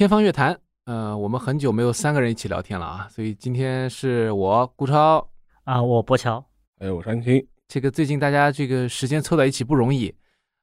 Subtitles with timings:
[0.00, 5.28] 天方乐坛，呃，我们很久没有三个人一起聊天了啊，所以今天是我顾超
[5.64, 6.42] 啊，我博乔，
[6.78, 7.46] 哎，我山青。
[7.68, 10.10] 这个最近大家这个时间凑在一起不容易，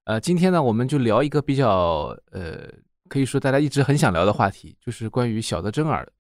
[0.06, 2.68] 呃，今天呢，我们就聊一个比较呃，
[3.10, 6.12] 可以说大家一直很想聊的话题，就是关于小泽征尔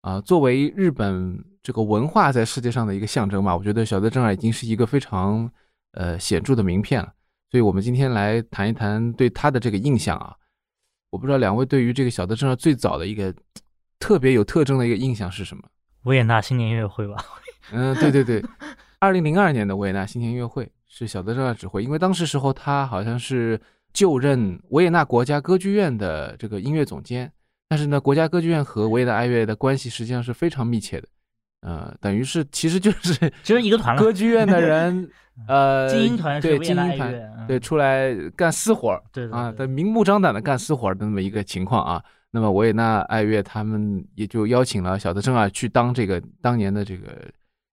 [0.00, 5.46] 啊，作为日本这个文化在世界上的一个象征嘛，我觉得小泽征尔已经是一个非常
[5.92, 7.12] 呃显著的名片了，
[7.50, 10.34] 所以我们今天来谈一谈对他的这个印象啊。
[11.12, 13.32] 我不知道两位对于这个小泽征尔最早的一个
[14.00, 15.62] 特别有特征的一个印象是什么？
[16.04, 17.16] 维也纳新年音乐会吧？
[17.70, 18.42] 嗯，对对对，
[18.98, 23.60] 二零零二年的维也纳新年音乐会是小泽征尔指挥，因为当时时候他好像是
[23.92, 27.30] 就任维也纳国家歌剧院的这个音乐总监，
[27.68, 31.06] 但是呢，国家歌剧院和维也纳爱乐的关系实际上是非常密切的，
[31.62, 35.10] 呃，等于是其实就是就是一个团歌剧院的人。
[35.48, 42.04] 呃，精英团对精英团对出来干私活儿，对啊，的明目张胆的干私活儿的那么一个情况啊。
[42.30, 47.08] 那么维也纳爱乐他们也就邀请了小泽征尔去当这个当年的这个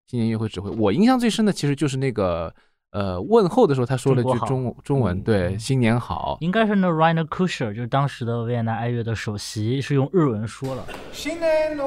[0.07, 0.69] 新年音乐会指挥。
[0.71, 2.53] 我印象最深的其实就是那个
[2.91, 10.83] 呃问候的时候，他说了句中中文，对新年好，应该是那 Rainer Kusher，就是当时的维也纳爱乐的首席，是用日文说了。
[11.13, 11.77] 新年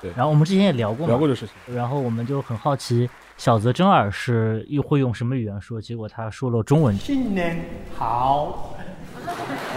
[0.00, 3.08] 对，然后我们之前也聊过聊过这事情，然后我们就很好奇。
[3.36, 5.80] 小泽征尔是又会用什么语言说？
[5.80, 6.96] 结果他说了中文。
[6.96, 7.62] 新年
[7.94, 8.74] 好，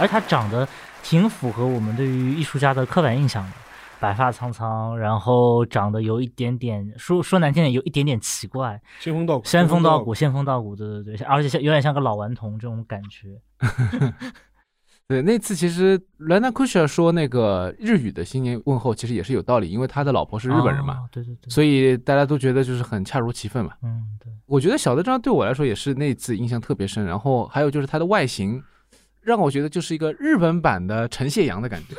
[0.00, 0.66] 而他长得
[1.02, 3.52] 挺符合我们对于艺术家的刻板印象的，
[3.98, 8.80] 白发苍苍，然后长得有一点点说说难听点，有一点点奇怪。
[8.98, 13.38] 仙风道骨，仙风道骨，仙风道骨，对对对，而且像有点像个老顽童这种感觉。
[15.10, 23.72] 对，那次其实兰纳库什说那个日语的新年问候，其实也是有道理，因为他的老婆是日本人嘛，对对对，所以大家都觉得就是很恰如其分嘛。
[23.82, 24.32] 嗯，对。
[24.46, 28.62] 我觉得小德张对我来说也是那次印象特别深，然后还有就是他的外形，
[29.20, 31.96] 让我觉得就是一个日本版的陈谢阳的感觉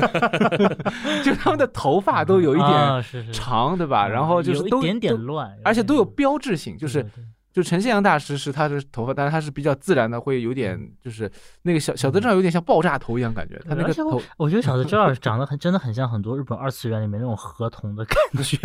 [1.22, 4.08] 就他们的头发都有一点长，对吧？
[4.08, 7.04] 然后就是都有一点点乱，而且都有标志性，就是。
[7.54, 11.30] 就陈信阳大师是他的头发，但是他是比较自然的，会有点就是
[11.62, 13.56] 那个小小泽正儿有点像爆炸头一样感觉。
[13.68, 18.58] 他那个头，我觉得小泽正 儿长得很真的很像很多日本二次元里面那种河童的感觉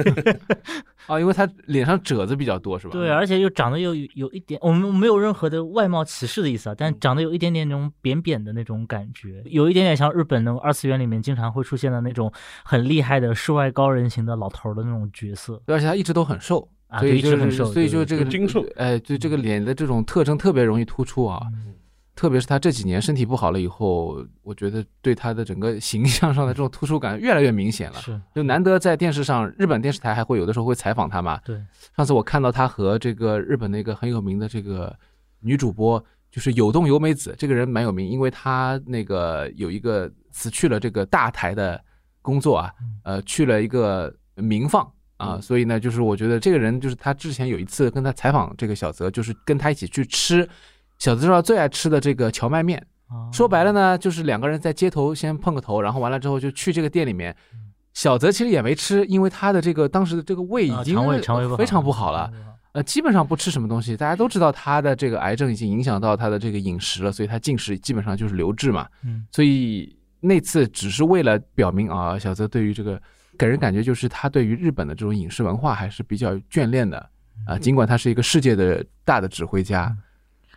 [1.05, 2.93] 啊， 因为他脸上褶子比较多，是吧？
[2.93, 12.33] 对，而且又长得又有一点，我们没有任何的外貌歧视的意思啊，但长得有一点点那种扁扁的那种感觉，有一点点像日本那种二次元里面经常会出现的那种
[12.63, 16.67] 很厉害的世外高人型的老头的那种角色，而且他一直都很瘦。
[16.97, 21.39] 所以就是，所以就这个精瘦，哎，对这个脸的这种特征特别容易突出啊，
[22.15, 27.99] 特别是他这几年身体不好了以后，我觉得对他的整个形象上的这种突出感越来越明显了。
[27.99, 31.39] 是，就难得在电视上，日本电视台还会有的时候会采访他嘛。
[31.45, 31.61] 对，
[31.95, 34.93] 上次我看到他和这个日本那个很有名的这个
[35.41, 41.79] 女主播，就是有动由美子，这个人蛮有名，因为他那个有一个辞去了这个大台的
[42.21, 42.73] 工作啊，
[43.03, 44.91] 呃，去了一个民放。
[45.19, 50.47] 啊，所以呢，就是我觉得这个人，就是他之前有一次跟他采访这个小泽，就是跟他一起去吃
[50.97, 52.81] 小泽知道最爱吃的这个荞麦面。
[53.33, 57.35] 说白了呢，就是两个人在街头先碰个头，然后完了之后就去这个店里面。
[57.93, 60.95] 小泽其实也没吃，因为他的这个当时的这个胃已经
[61.57, 62.31] 非常不好了，
[62.71, 63.97] 呃，基本上不吃什么东西。
[63.97, 68.87] 大家都知道他的这个癌症已经影响到他的这个饮食了，所以他进食基本上就是流质嘛。
[69.03, 73.01] 嗯，所以那次只是为了表明啊，小泽对于这个。
[73.39, 77.09] 给人感觉就是他对于日本的这种影视文化还是比较眷恋的
[77.47, 79.97] 啊，尽管他是一个世界的大的指挥家。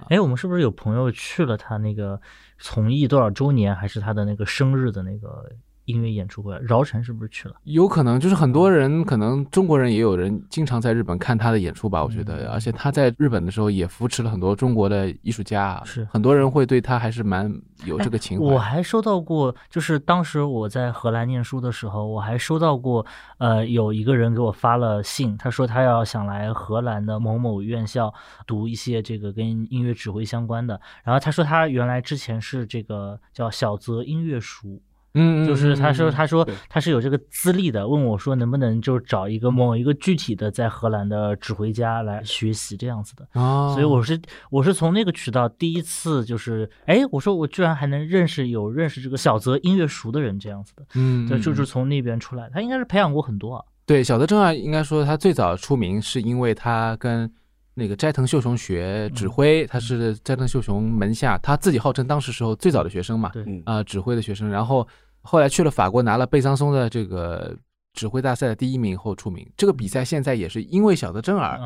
[0.09, 2.21] 哎，我们是不是有朋友去了他那个
[2.59, 5.49] 从艺多少周年，还是他的那个生日的那个？
[5.85, 7.55] 音乐演出会，饶晨是不是去了？
[7.65, 12.03] 有可能，就是很多人，可能中国人也有人经常在日本看他的演出吧。
[12.03, 17.53] 我觉得，而且他在日本的时候也扶持了很多中国的艺术家，是很多人会对他还是蛮
[17.85, 18.45] 有这个情怀。
[18.45, 23.05] 我还收到过，就是当时我在荷兰念书的时候，我还收到过，
[23.39, 28.13] 呃，有一个人给我发了信，他说他要想来荷兰的某某院校
[28.47, 34.81] 读一些这个跟音乐指挥相关的，然后他说他原来之前是这个叫小泽音乐塾。
[35.15, 44.19] 嗯，就是他说，他说他是有这个资历的，问我说能不能就找一个某一个具体的在荷兰的指挥家来学习这样子的啊，所以我是
[44.51, 53.65] 我是从那个渠道第一次就是，哎，我说我居然还能认识有认识这个小泽音乐熟的人这样子的，嗯，就就是从那边出来，他应该是培养过很多啊。
[53.85, 57.31] 对，小泽正二应该说他最早出名是因为他跟
[57.75, 64.89] 那个斋藤秀雄学指挥，他是斋藤秀雄门下，他自己号称当时时候最早的学生嘛，对啊，指挥的学生，然后。
[65.23, 67.57] 后来去了法国，拿了贝桑松的这个
[67.93, 69.49] 指挥大赛的第一名后出名。
[69.57, 71.59] 这个比赛现在也是因为小泽征尔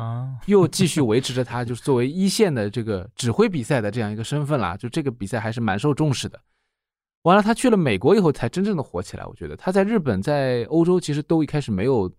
[0.45, 4.77] 又继续维持着他就是作为一线的这个指挥比赛的这样一个身份啦。
[4.77, 6.39] 就这个比赛还是蛮受重视的。
[7.23, 9.25] 完了，他去了美国以后才真正的火起来。
[9.25, 12.09] 我觉得他在日本、在欧洲其实都一开始没有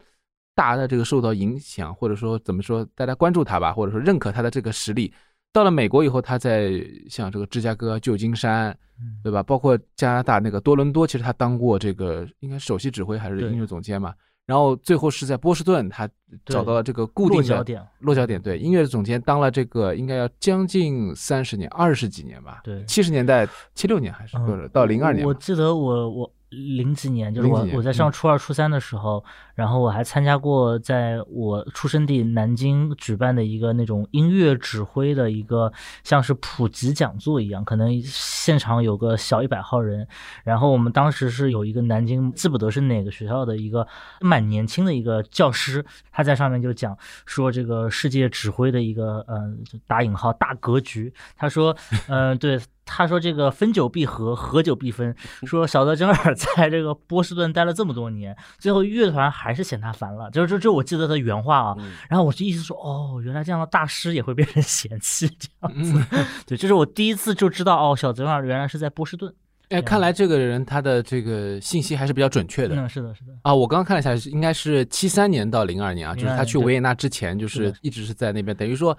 [0.54, 5.12] 大的这个受到影响，或者说怎么说，大家关注他吧，或者说认可他的这个实力。
[5.52, 6.72] 到了美国以后，他在
[7.08, 8.76] 像这个芝加哥、旧金山，
[9.22, 9.42] 对吧？
[9.42, 14.14] 包括加拿大那个多伦多，其实他当过这个应该首席指挥还是音乐总监嘛。
[14.46, 16.08] 然后最后是在波士顿，他
[16.46, 18.40] 找到了这个固定的点，落脚点。
[18.40, 22.60] 对，音乐总监当了这个应该要将近三十年，二十几年吧。
[22.64, 25.26] 对，七十年代七六年还是不是到零二年？
[25.26, 26.32] 我记得我我。
[26.50, 29.22] 零几年，就是我我在上初二、初三的时候，
[29.54, 35.70] 然后我还参加过在我出生地南京举办的一个那种音乐指挥的一个
[36.04, 40.08] 像是普及讲座一样，可能现场有个小一百号人，
[40.42, 43.86] 然后我们当时是有一个南京记不得是哪个学校的一个
[44.20, 46.96] 蛮年轻的一个教师，他在上面就讲
[47.26, 49.54] 说这个世界指挥的一个呃
[49.86, 51.76] 打引号大格局，他说
[52.08, 52.58] 嗯对。
[52.88, 55.14] 他说：“这个分久必合，合久必分。
[55.44, 60.30] 说小泽征尔在这个波士顿待了这么多年，最后乐团还是嫌他烦了。
[60.30, 61.76] 就是这这，我记得他原话啊。
[62.08, 66.02] 然后我就意思说，哦，原来这样的大师也会被人嫌弃这样子。
[66.46, 69.32] 对，这是我第一次就知道，哦，小泽征尔原来是在波士顿。
[69.68, 72.74] 哎，看来这个人他的这个信息还是比较准确的。
[72.74, 73.32] 嗯，是的，是的。
[73.42, 78.96] 啊，我刚刚看了一下，应该是七三年到零二年啊，就是他去维也纳之前，就是一直是在那边，等于说。”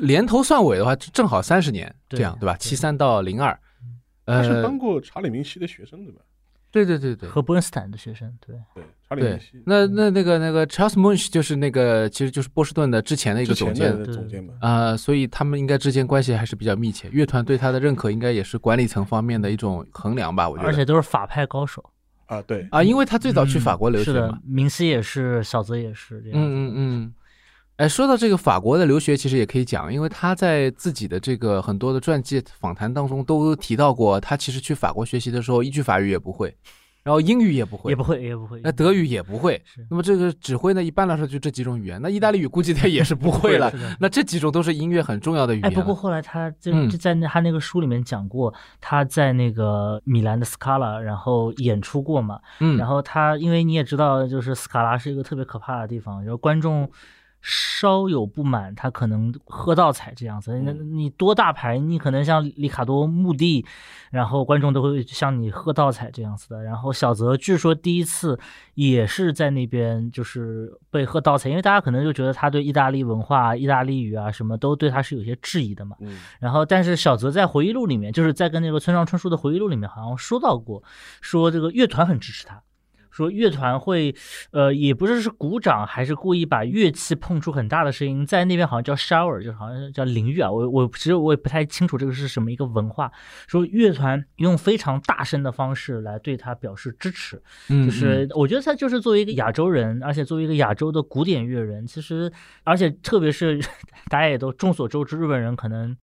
[0.00, 2.56] 连头算尾的话，正好三十年，这样对吧？
[2.58, 3.58] 七三到零二，
[4.26, 6.20] 他是当过查理明希的学生对吧？
[6.70, 9.62] 对对对对，和伯恩斯坦的学生，对对，查理明希。
[9.64, 14.52] 那那那个那个 Charles Munch 就是那个，其实就是波士顿的之前的一个总监，总监嘛。
[14.60, 17.08] 啊，所以他们应该之间关系还是比较密切。
[17.10, 20.46] 乐团对他的认可，应该也是管理层方面的一种衡量吧？
[20.46, 21.82] 我觉得，而且都是法派高手
[22.26, 24.38] 啊，对啊，因为他最早去法国留学嘛。
[24.44, 26.38] 明希也是，小泽也是这样。
[26.38, 27.14] 嗯嗯嗯。
[27.78, 36.52] 哎，说到这个法国的留学，其实也可以讲，因为他在自己的这个很多的传记访谈当中都提到过，他其实去法国学习的时候一句法语也不会，
[37.04, 39.62] 然后英语也不会，也不会，也不会，那德语也不会。
[39.88, 42.02] 那么这个指挥呢，一般来说就这几种语言。
[42.02, 43.72] 那意大利语估计他也是不会了。
[44.00, 45.70] 那这几种都是音乐很重要的语言。
[45.70, 52.40] 哎，不过后来他就就在他那个书里面讲过，他在那个米兰的斯卡拉然后演出过嘛。
[52.58, 52.76] 嗯。
[52.76, 56.90] 然后他因为你也知道，就是斯卡拉是一个特别可怕的地方，然后观众。
[57.40, 60.60] 稍有不满，他可能喝倒彩这样子。
[60.64, 63.64] 那你多大牌，你可能像里卡多墓地，
[64.10, 66.62] 然后观众都会向你喝倒彩这样子的。
[66.64, 68.38] 然后小泽据说第一次
[68.74, 75.96] 也是在那边就是被喝倒彩，因为大家可能就觉得他对意大利文化、意大利语啊什么都对他是有些质疑的嘛。
[76.40, 80.82] 然后但是小泽在回忆录里面，就是在跟那个村上春树的回忆录里面好像说到过，
[81.20, 82.60] 说这个乐团很支持他。
[83.18, 84.14] 说乐团会，
[84.52, 90.48] 呃，也不是是鼓掌，还是故意把乐器碰出很大的声音，在那边好像叫 shower，就好像叫淋浴啊。
[90.48, 93.10] 我我其实我也不太清楚这个是什么一个文化。
[93.48, 102.32] 说乐团用非常大声的方式来对他表示支持，就是我觉得他就是作为一个亚洲人，而且作为一个亚洲的古典乐人，其实
[102.62, 103.60] 而且特别是
[104.08, 105.96] 大家也都众所周知，日本人可能。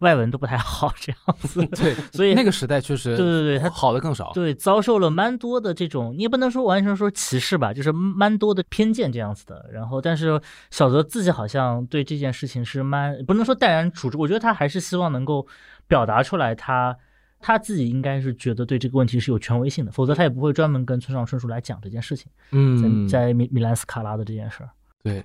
[0.00, 1.64] 外文都不太好，这样子。
[1.76, 4.32] 对， 所以那个时代确实，对对对，他好的更少。
[4.34, 9.68] 对，遭受了蛮多的这种，你也不能说完全说歧视吧，就是蛮多的偏见这样子的。
[9.72, 15.46] 然后，但是小泽自己好像对这件事情是蛮不能说淡然处之，我觉得他还是希望能够
[15.86, 16.96] 表达出来，他
[17.38, 22.32] 他自己应该是觉得对这个问题是有权威性的，否则他也不会专门跟村上春树来讲这件事情。
[22.52, 24.70] 嗯，在在米米兰斯卡拉的这件事儿。
[25.02, 25.22] 对，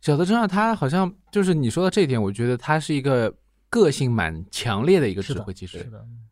[0.00, 3.34] 小泽真上他好像就是你说的这一点，我觉得他是一个。
[3.74, 5.90] 个性蛮强烈的一个指挥，其实，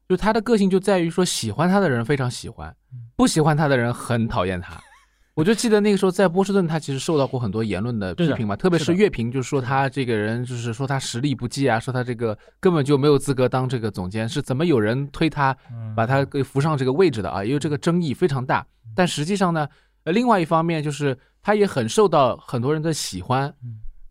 [0.09, 2.73] 就他的个性就在于说，喜欢他的人非常喜欢，
[3.17, 4.81] 不喜欢他的人很讨厌他。
[5.35, 15.57] 我就记得那个时候在波士顿，他其实受到过很多言论的批评嘛，特别是乐评，就是说他这个人就是说他实力不济啊，说他这个根本就没有资格当这个总监，是怎么有人推他
[15.97, 17.45] 把他给扶上这个位置的啊？
[17.45, 18.65] 因为这个争议非常大。
[18.95, 19.67] 但实际上呢，
[20.05, 23.53] 呃，另外一方面就是他也很受到很多人的喜欢。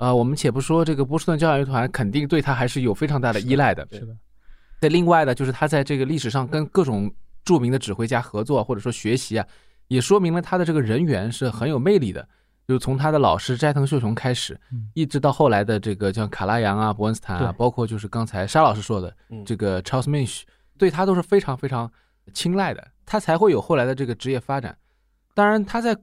[0.01, 3.87] 呃，我们且不说这个波士顿交响乐团肯定对他还是有非常大的依赖的。
[3.91, 4.17] 是的。
[4.79, 7.13] 在另外呢，就是他在这个历史上跟各种
[7.45, 9.45] 著名的指挥家合作或者说学习啊，
[9.89, 12.27] 也说明了他的这个人缘是很有魅力的。
[12.67, 14.59] 就从他的老师斋藤秀雄开始，
[14.95, 19.15] 一直到后来的这个像卡拉扬啊、伯恩斯坦啊，包括就是刚才沙老师说的
[19.45, 20.41] 这个 Charles Minch，
[20.79, 21.91] 对他都是非常非常
[22.33, 24.75] 青睐的，他才会有后来的这个职业发展。
[25.35, 25.95] 当然他在。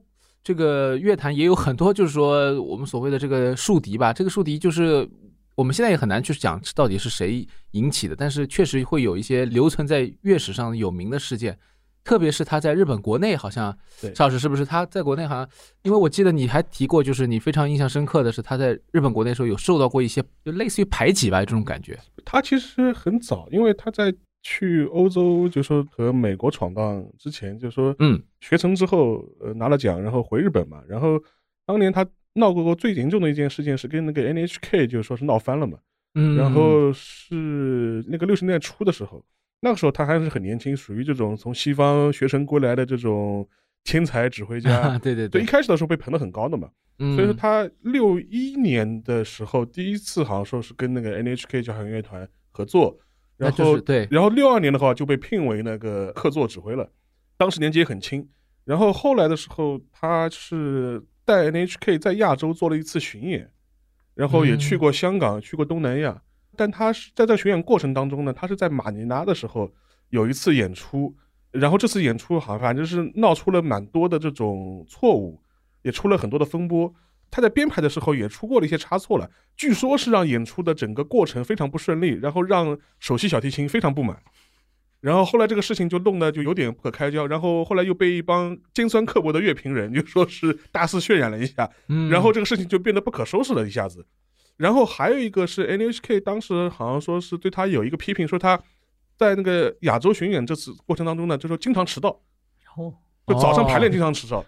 [0.43, 4.13] 这个乐坛也有很多，就是说我们所谓的这个树敌吧。
[4.13, 5.07] 这个树敌就是
[5.55, 11.59] 我们现在也很难去讲到底是谁引起的，但是确实会有一些留存在乐史上有名的事件，
[12.03, 13.77] 特别是他在日本国内，好像
[14.15, 15.47] 邵老师是不是他在国内好像？
[15.83, 21.99] 因为我记得你还提过，就是你非常印象深刻的是他在日本国内时候有受到过一些就类似于排挤吧这种感觉。
[22.23, 30.81] 他其实很早，因为他在去欧洲，就说和美国闯荡之前，就说嗯，学成之后，呃，拿了奖，然后回日本嘛。
[30.87, 31.21] 然后
[31.65, 35.77] 当年他闹过过最严重的一件事情是跟那个 NHK，就是说是闹翻了嘛。
[36.15, 39.23] 嗯，然后是那个六十年代初的时候，
[39.61, 43.47] 那个时候他还是很年轻，属于这种从西方学成归来的这种
[43.83, 44.97] 天才指挥家。
[45.03, 46.69] 对对对，一开始的时候被捧得很高的嘛。
[46.97, 52.97] 嗯，所以说他六一年的时候，第一次好像说是跟那个 NHK 交响乐团合作，
[53.39, 56.91] 然后对，然后六二年的话就被聘为那个客座指挥了，
[57.37, 58.29] 当时年纪也很轻。
[58.65, 63.49] 然后后来的时候，他是带 NHK 在亚洲做了一次巡演，
[64.13, 66.21] 然后也去过香港，去过东南亚。
[66.55, 69.71] 但他是在这巡演过程当中呢，他是在马尼拉的时候
[70.09, 71.15] 有一次演出，
[71.51, 75.41] 然后这次演出好像反正是闹出了蛮多的这种错误。
[75.81, 76.93] 也出了很多的风波，
[77.31, 84.17] 他在编排的时候也出过了一些差错了，据说是让演出的整个过程非常不顺利，然后让首席小提琴非常不满，
[85.01, 91.69] 然后后来这个事情就弄得就有点不可开交，然后后来又被一帮尖酸刻薄的乐评人就说是大肆渲染了一下，
[92.09, 94.05] 然后这个事情就变得不可收拾了一下子，
[94.57, 98.59] 然后还有一个是 NHK 当时好像说是对他有一个批评，说他
[99.17, 102.21] 在那个亚洲巡演这次过程当中呢，就说经常迟到，
[102.75, 102.95] 哦。
[103.29, 104.43] 就早上排练经常迟到，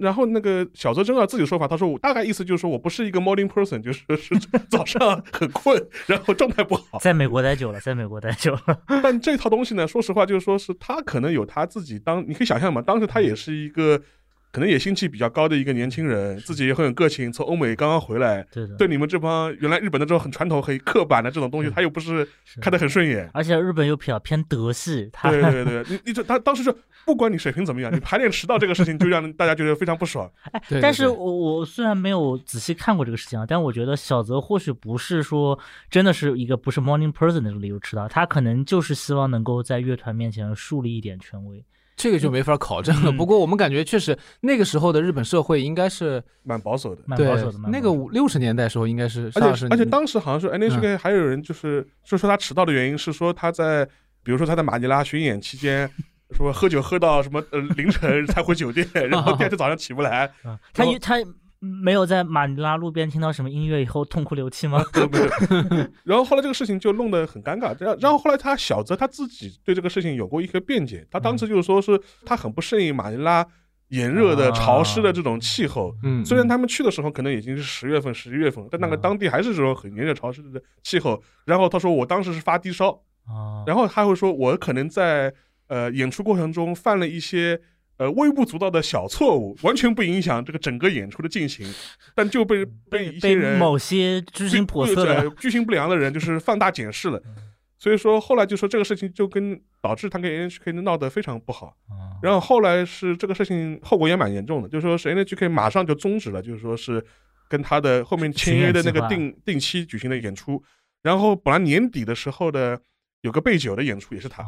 [0.00, 4.38] 然后那个小泽征尔自己说法，他说我大概意思就是说我不是一个 morning person，就是 是
[4.68, 6.98] 早上很困，然后状态不好。
[7.00, 8.78] 在美国待久了，在美国待久了。
[9.02, 14.00] 但这套东西呢，说实话，就是说是他可能有他自己当，你可以想象嘛，当时他也是一个。
[14.54, 22.24] 可能也心气比较高的一个年轻人，自己也很有个性，从欧美刚刚回来，对的，对你们这帮原来日本的这种很传统、很刻板的这种东西，他又不是
[22.60, 25.28] 看得很顺眼，而且日本又比较偏德系，他。
[25.28, 26.72] 对对对，你你这他当时就
[27.04, 30.30] 不管你水平怎么样，你排练迟到这个事情就让大家觉得非常不爽。
[30.52, 35.58] 哎，但是我我虽然没有仔细看过这个事情啊，但我觉得小泽或许不是说
[35.90, 41.64] 真的是一个不是 morning person 那种理由迟到，他可能就是希望能够在乐团面前树立一点权威。
[41.96, 43.12] 这个就没法考证了。
[43.12, 47.58] 不过我们感觉确实那个时候的日本社会应该是蛮保守的，蛮保守的。
[47.68, 53.84] 那个五六十年代时候应该是，而且而且当时好像是 NHK 还有人就是就说他迟到的原因是说他在
[54.22, 55.88] 比如说他在马尼拉巡演期间
[56.32, 60.30] 说喝酒喝到什么呃凌晨才回酒店， 然后第二天早上起不来。
[60.72, 61.16] 他他。
[61.64, 64.84] 没有在马尼拉路边听到什么音乐以后痛哭流涕吗？
[66.04, 67.74] 然后后来这个事情就弄得很尴尬。
[67.80, 73.46] 然然后后来他小泽他自己对这个事情有过一个辩解，他当时就是说是他很不适应马尼拉
[73.88, 75.94] 炎热的潮湿的这种气候。
[76.02, 81.22] 嗯，虽然他们去的时候可能已经是十月份、十一月份，但那个当地还是这种很炎热潮湿的气候。
[81.46, 83.00] 然后他说我当时是发低烧
[83.66, 85.32] 然后他会说我可能在
[85.68, 87.60] 呃演出过程中犯了一些。
[87.96, 91.64] 呃，微不足道的小错误，完全不影响这个整个演出的进行，
[92.14, 97.22] 但就被被一些人某些居心叵测的居心不良的人就是放大检视了，
[97.78, 101.76] 所以说后来就说这个事情就跟导致他跟 NHK 闹得非常不好，
[102.20, 107.04] 然后后来是这个事情后果也蛮严重的，就说是 NHK 马上就终止了，就是说是
[107.48, 110.60] 跟他的后面签约的那个定定期举行的演出，
[111.02, 112.80] 然后本来年底的时候的
[113.20, 114.42] 有个备酒的演出也是他，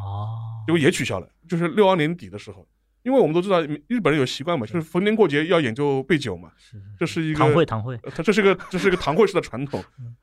[0.66, 2.66] 结果也取消了，就是六二年底的时候。
[3.06, 6.50] 因为我们都知道日本人有习惯嘛，就是逢年过节要演奏备酒嘛，
[6.98, 9.80] 这是一个堂会堂会，它这是个这是一个堂会式的传统，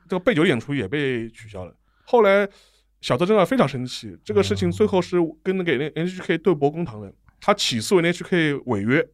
[0.10, 1.74] 这个备酒演出也被取消了。
[2.04, 2.46] 后来
[3.00, 9.08] 小泽征尔非常生气，这个事情最后是跟那个 NHK 对簿公堂的，他起诉 NHK 违约。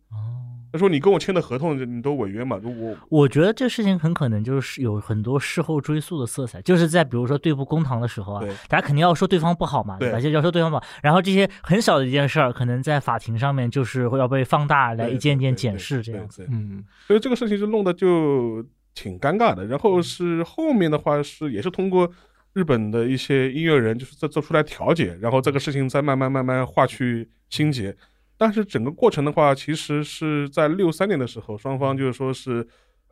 [0.71, 2.59] 他说：“你跟我签的合同，你都违约嘛？
[2.63, 10.19] 我我觉得这事情很可能就是有很多事后追溯的色彩，就是在比如说对簿公堂的时候啊，大家肯定要说对方不好嘛，对吧？
[10.19, 16.47] 就要说对方不好，然后这些很小的一件事儿，可能在法庭上面就是会要被放大来一件件检视这样子。
[16.51, 19.65] 嗯，所以这个事情就弄得就挺尴尬的。
[19.65, 22.07] 然后是后面的话是也是通过
[22.53, 27.95] 日本的一些音乐人就是在做出来调解，然后这个事情再慢慢慢慢化去心结。
[28.39, 32.65] 但是整个过程的话，其实是在六三年的时候，双方就是说是，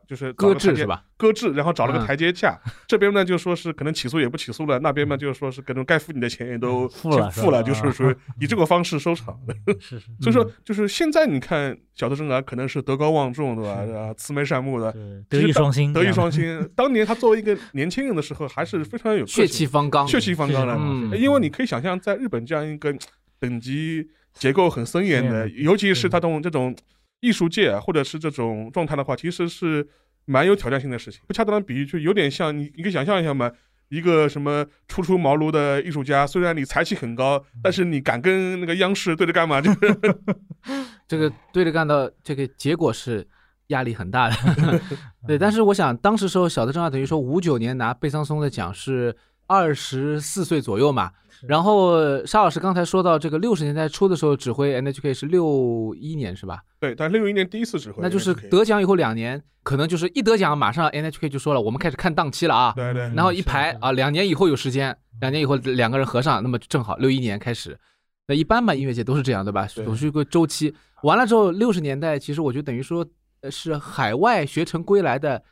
[0.06, 1.04] 就是搁置是吧？
[1.18, 2.58] 搁置，然后找了个台阶下。
[2.88, 9.38] 这边呢就说是可能起诉也不起诉了，那边呢就是说是可能该付你的钱也都付了，付了，就是说以这个方式收场。
[9.78, 10.06] 是是。
[10.22, 14.00] 所以说，就是现在你看小泽征尔可能是德高望重，对吧？
[14.00, 14.90] 啊，慈眉善目的，
[15.28, 16.66] 德艺双馨，德艺双馨。
[16.74, 20.74] 当年他作为一个年轻人的时候，还是非常有血气方刚，血气方刚的。
[20.78, 22.96] 嗯，因为你可以想象，在日本这样一个
[23.38, 24.08] 等级。
[24.38, 26.74] 结构很森严的，尤其是他种这种
[27.20, 29.86] 艺术界或者是这种状态的话，其实是
[30.24, 31.20] 蛮有挑战性的事情。
[31.26, 33.50] 不恰当的比喻，就有点像你，你可以想象一下嘛，
[33.88, 39.60] 一个什么初出茅庐的艺术家，虽然你才气很高，但是你敢跟那个央视对着干吗？
[39.60, 39.78] 就 是
[41.08, 43.26] 这个对着干的这个结果是
[43.68, 44.80] 压力很大的。
[45.26, 49.16] 对，但是我想当时时候小的正好等于说五九年拿贝桑松的奖是
[49.46, 51.10] 二十四岁左右嘛。
[51.40, 56.60] 是然后沙老师刚才说到这个六十年代初的时候指挥 NHK 是六一年是吧？
[56.80, 62.72] 对，但六一年第一次指挥，那就是得奖以后两年，可能就是一得奖马上 NHK 就说了，我们开始看档期了啊。
[62.74, 67.78] 对对，然后一排啊，两年以后有时间，两年以后两个人合上，那么正好六一年开始。
[68.26, 69.66] 那一般吧，音乐界都是这样，对吧？
[69.74, 70.74] 对总是一个周期。
[71.02, 73.06] 完了之后，六十年代其实我觉得等于说
[73.40, 75.42] 呃是海外学成归来的，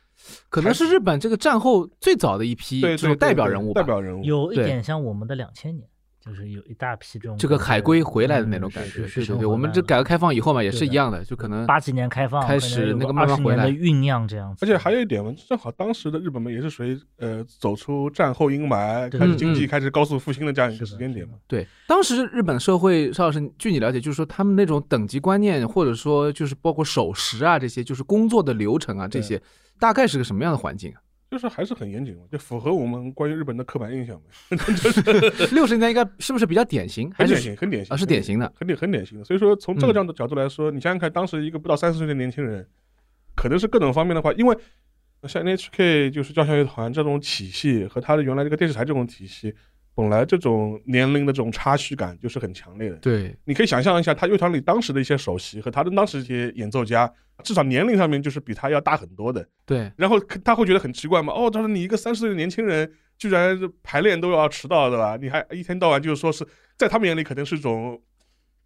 [0.49, 3.85] 可能是日本这个战后最早的一批这种代表人物吧代。
[3.85, 4.23] 表人物。
[4.23, 5.87] 有一点像我们的两千年，
[6.19, 21.35] 就是有一大批这种这个海归回来的嗯那种感觉，是是对对对，我们这改革开放以后嘛，也是一样的，就可能八几年开放开始那个慢二十年的慢回来酝酿这样子，而且还有一点嘛，正好当时的日本嘛，也是属于呃走出战后阴霾，开始经济开始高速复兴的这样一个时间点嘛。
[21.47, 29.41] 对，当时日本社会，邵老师，据你了解，就是说他们那种等级观念，或者说就是包括守时啊这些，就是工作的流程啊这些，
[29.79, 31.01] 大概是个什么样的环境啊？
[31.29, 34.23] 就是还是很严谨嘛，就符合我们关于日本的刻板印象嘛，
[35.51, 37.11] 六十年代应该是不是比较典型？
[37.11, 39.25] 还是很典型，很典型啊是典型的，很典很典型的。
[39.25, 42.65] 所以说，从这个嗯角度角度来说，你想想看，当时一个不到三十岁的年轻人，
[43.35, 44.57] 可能是各种方面的话，因为
[45.23, 49.53] 像 NHK 就是交响乐团这种体系和他的原来这个电视台这种体系，
[49.97, 52.97] 本来这种年龄的这种差距感就是很强烈的。
[52.97, 57.11] 对你可以想象一下，他乐团里当时的一些首席和他的当时一些演奏家，
[57.43, 59.43] 至少年龄上面就是比他要大很多的。
[59.65, 61.33] 对然后他会觉得很奇怪嘛？
[61.33, 65.17] 哦，他说你一个三十岁的年轻人，居然排练都要迟到，对吧？
[65.19, 67.99] 你还一天到晚就是说是在他们眼里可能是一种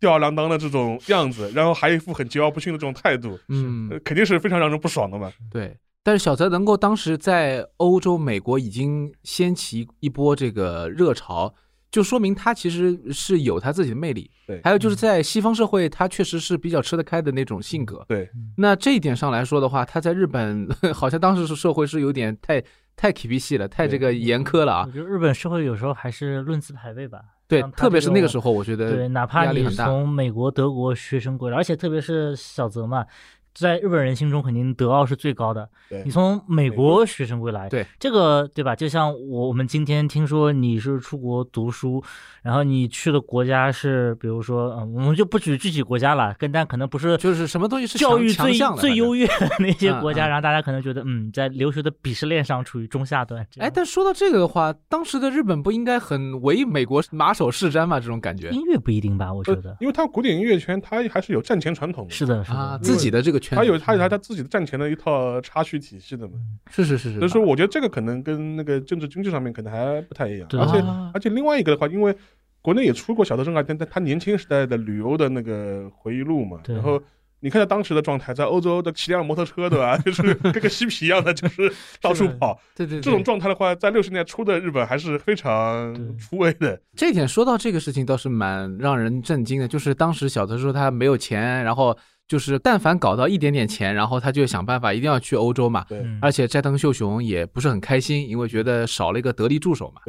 [0.01, 5.31] 吊儿郎当的这种样子，然后还一副很桀骜不驯的这种态度，嗯呃肯定是非常让人不爽的嘛。
[5.49, 5.77] 对。
[6.03, 11.53] 但是小泽能够当时在欧洲、美国已经掀起一波这个热潮，
[11.91, 14.29] 就说明他其实是有他自己的魅力。
[14.47, 18.03] 对还有就是在西方社会，他确实是比较吃得开的那种性格。
[18.07, 22.61] 对，那这一点上来说的话，他在日本 好像当时是社会是有点太
[22.95, 24.91] 太 K P 系了，太这个严苛了啊我。
[24.91, 27.21] 觉得日本社会有时候还是论资排辈吧。
[27.47, 29.67] 对特别是那个时候，我觉得对，哪怕你。
[29.69, 33.05] 从美国、德国学生过来，而且特别是小泽嘛，
[33.53, 35.67] 在日本人心中肯定德奥是最高的。
[35.89, 38.75] 对你从美国学生归来，对这个对吧？
[38.75, 42.01] 就像我我们今天听说你是出国读书，
[42.41, 53.45] 然后你去的国家是，比如说，嗯，我们就不举具体国家了，跟但可能不是就是什么东西是教育最最优越的那些国家，然后大家可能觉得，嗯，在留学的鄙视链上处于中下端。
[53.57, 57.99] 哎，但说到这个的话，当时的日本不应该很唯美国马首是瞻吗？
[57.99, 59.33] 这种感觉音乐不一定吧？
[59.33, 66.35] 我觉得呃因为它古典音乐圈它还是有战前传统的，是的，是的，自己的这个圈，他有他有他他自己的战前的一套插曲体系的嘛。
[66.69, 72.15] 是是是是，所以说，我觉得这个可能跟那个政治经济上面可能还不太一样，而且啊而且另外一个的话，因为
[72.61, 77.01] 国内也出过小泽征尔，但他他年轻时代的旅游的那个回忆录嘛，然后
[77.39, 79.97] 你看他当时的状态，在欧洲的骑辆摩托车，对吧？
[79.97, 82.61] 就是跟个嬉皮一样的，就是到处跑。
[82.75, 86.79] 对对对这种状态的话，在六十年代初的日本还是非常出位的。
[86.95, 91.97] 这一点说到这个事情倒是蛮让人震惊的，就是当时小泽说他没有钱，然后
[92.31, 95.85] 就是但凡搞到一点点钱，然后他就想办法一定要去欧洲嘛。
[96.21, 99.99] 而且斋藤秀雄也不是很开心，因为觉得少了一个得力助手嘛。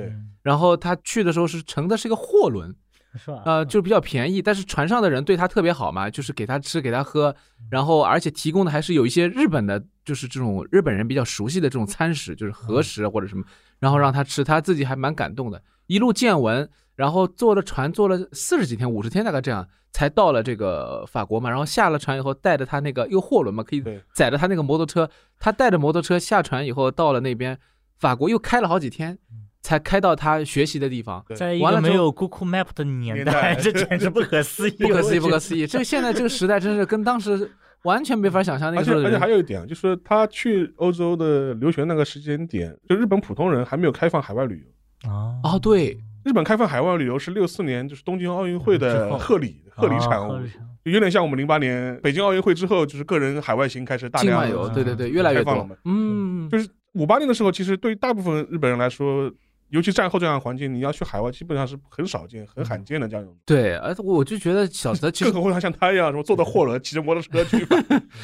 [0.40, 2.72] 然后他去的时候是乘的是一个货轮，
[3.16, 3.42] 是吧？
[3.44, 7.34] 呃，就比较便宜，但是船上的人对他特别好嘛，就是给他吃给他喝，
[7.68, 13.42] 然后而且提供的还是有一些日本的，就是这种日本人比较熟悉的这种餐食，就是和食或者什么，
[13.80, 16.70] 然后让他吃，他自己还蛮感动的，一路见闻，
[17.02, 19.66] 然后坐了船坐了四十几天，五十天大概这样。
[19.94, 23.84] 才到了这个法国嘛，然后下了船以后，带着他那个又货轮嘛，可以
[24.14, 25.06] 载着他那个摩托车，
[25.38, 27.58] 他带着摩托车下船以后，到了那边
[27.98, 29.18] 法国又开了好几天，
[29.60, 31.22] 才开到他学习的地方。
[31.28, 35.38] 对在一完了之后个没有 Google Map 的年年代，这简直不可 思议，不可思议，不可。
[35.38, 35.66] 思议！
[35.66, 37.50] 这现在这个时代真是跟当时
[37.82, 39.20] 完全没法想象那而且而且个时候的人。
[39.20, 45.10] 还有一点啊，就是他去欧洲的留学那个时间点，就日本普通人还没有开放海外旅游。
[45.10, 50.38] 哦哦，对，日本开放海外旅游是六四年，就是东京奥运会的贺礼贺礼产物
[50.84, 55.76] 有点像我们零八年北京奥运会之后，就是个人海外行开始大量境外游，嗯对对对，越来越多开放了嘛。
[55.84, 59.30] 嗯，就是五八年的时候，其实对于大部分日本人来说，
[59.68, 63.36] 尤其战后这样的环境，你要去海外基本上是很少见、很罕见的这样一种。
[63.46, 67.64] 对，而且我就觉得小泽其实更何况像他一样，什么坐着货轮、骑着摩托车去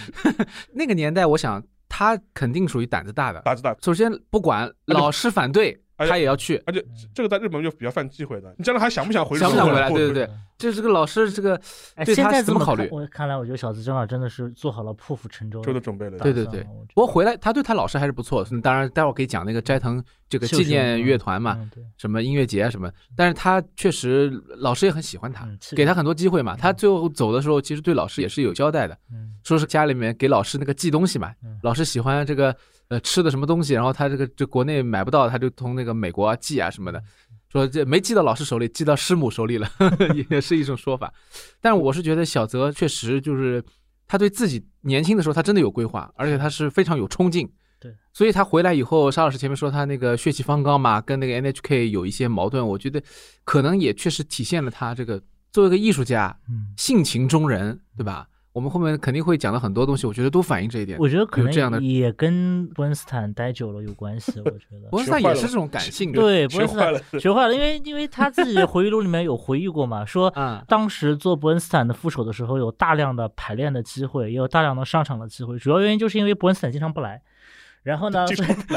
[0.75, 3.41] 那个年代，我想他肯定属于胆子大的。
[3.43, 3.75] 打字大。
[3.81, 6.63] 首先不管老师反对，他也要去。
[6.67, 6.85] 而且
[7.15, 9.39] 这个在日本就比较犯忌讳的，你将来还想不想回？
[9.39, 9.89] 想不想回来？
[9.89, 11.55] 不对对对，这这个老师这个
[11.95, 16.19] 哎，对他现在怎么考虑我看来，我觉得小子正好真的是做好了破釜沉舟的的准备了。
[16.19, 18.47] 对对对我觉不过回来，他对他老师还是不错。
[18.51, 21.59] 嗯当然，待会儿可以讲那个斋藤这个纪念嗯乐团嘛，
[21.97, 22.91] 什么音乐节啊什么。
[23.17, 26.57] 但是他确实老师也很喜欢他，给他很多机会嘛。
[26.57, 31.33] 他最后走的时候，其实对老师也是有交代的，嗯说是家里面给老师那个寄东西嘛。
[31.43, 32.55] 嗯老师喜欢这个
[32.89, 37.03] 呃吃的什么东西，然后他这个这国内买不到，他就从那个美国啊寄啊什么的，
[37.51, 39.69] 说这没寄到老师手里，寄到师母手里了，
[40.31, 41.13] 也是一种说法。
[41.61, 43.63] 但我是觉得小泽确实就是
[44.07, 47.51] 他对自己年轻的时候他真的有规划，而且他是非常有冲劲。
[47.81, 53.01] 对，所以他回来以后，沙老师前面说他那个血气方刚嘛，跟那个 NHK 有一些矛盾，我觉得
[53.45, 55.23] 可能也确实体现了他这个
[55.53, 58.27] 作为一个艺术家，嗯，性情中人，对吧？
[58.53, 60.99] 我们后面肯定会讲到很多东西，我觉得都反映这一点。
[60.99, 64.89] 我觉得可能这样的能也跟伯恩斯坦待久了有关系，我觉得。
[64.91, 67.21] 伯恩斯坦也是这种感性的，对，伯恩斯坦学坏了。
[67.21, 75.57] 学坏了，因为因为他自己的回忆录里面有回忆过嘛，说啊，当时做伯恩斯坦的副手的时候，有大量的排练的机会，也有大量的上场的机会。
[75.59, 77.23] 主要原因就是因为伯恩斯坦经常不来，
[77.85, 78.27] 然后呢，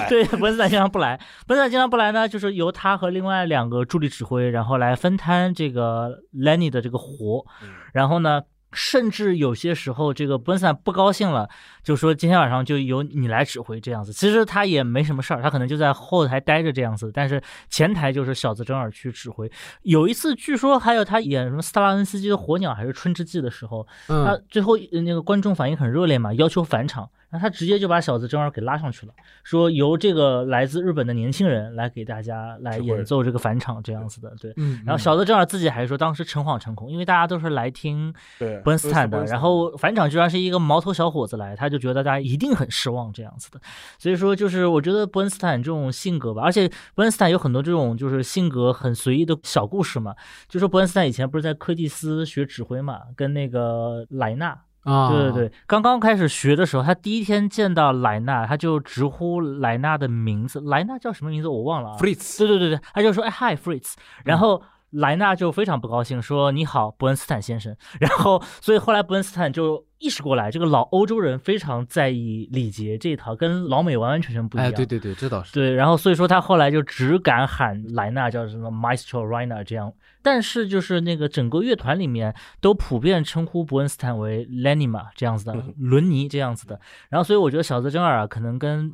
[0.10, 8.44] 对伯恩斯坦经常不来，伯恩斯坦经常不来呢，就是由他和另外两个助理指挥，然后来分摊这个 Lenny 的这个活，嗯然后呢。
[8.74, 11.50] 甚至有些时候，这个伯恩斯坦不高兴了，
[11.84, 14.14] 就说今天晚上就由你来指挥这样子。
[14.14, 19.52] 其实他也没什么事儿，他可能就在后台待着这样子，但是前台就是小泽征尔去指挥。
[19.84, 29.13] 有一次，据说还有他演什么斯特拉文斯基的《火鸟》还是《春之祭》的时候，他嗯，最后呃那个观众反应很热烈嘛，要求返场，然后他直接就把小泽征尔给拉上去了，
[29.44, 34.54] 说由这个来自日本的年轻人来给大家来演奏这个返场这样子的，对。
[34.58, 43.62] 嗯，然后小泽征尔自己还说，当时诚惶诚恐，因为大家都是来听对，伯恩斯坦的，然后返场居然是一个毛头小伙子来，他就觉得大家一定很失望这样子的。
[43.98, 50.13] 所以说，就是我觉得伯恩斯坦这种性格吧，而且伯恩斯坦有很多这种就是性格很随意的小故事嘛。
[50.50, 61.98] 就说伯恩斯坦以前不是在柯蒂斯学指挥嘛，跟那个莱纳，啊，对对对，刚刚开始学的时候，他第一天见到莱纳，他就直呼莱纳的名字，莱纳叫什么名字我忘了啊。
[61.98, 63.94] ，Fritz，对对对对，他就说哎嗨 Fritz，
[64.26, 64.62] 然后
[64.92, 67.76] 莱纳就非常不高兴，说你好伯恩斯坦先生。
[68.00, 74.70] 然后所以后来伯恩斯坦就意识过来，这个老欧洲人非常在意礼节这一套，跟老美完完全全不一样。
[74.70, 86.80] 哎，对对对，这倒是，对，然后所以说他后来就只敢喊莱纳叫什么 Maestro Rainer 这样，但是就是那个整个乐团里面都普遍称呼伯恩斯坦为 Lenny 嘛这样子的，伦尼这样子的。
[87.10, 88.92] 然后所以我觉得小泽征尔啊，可能跟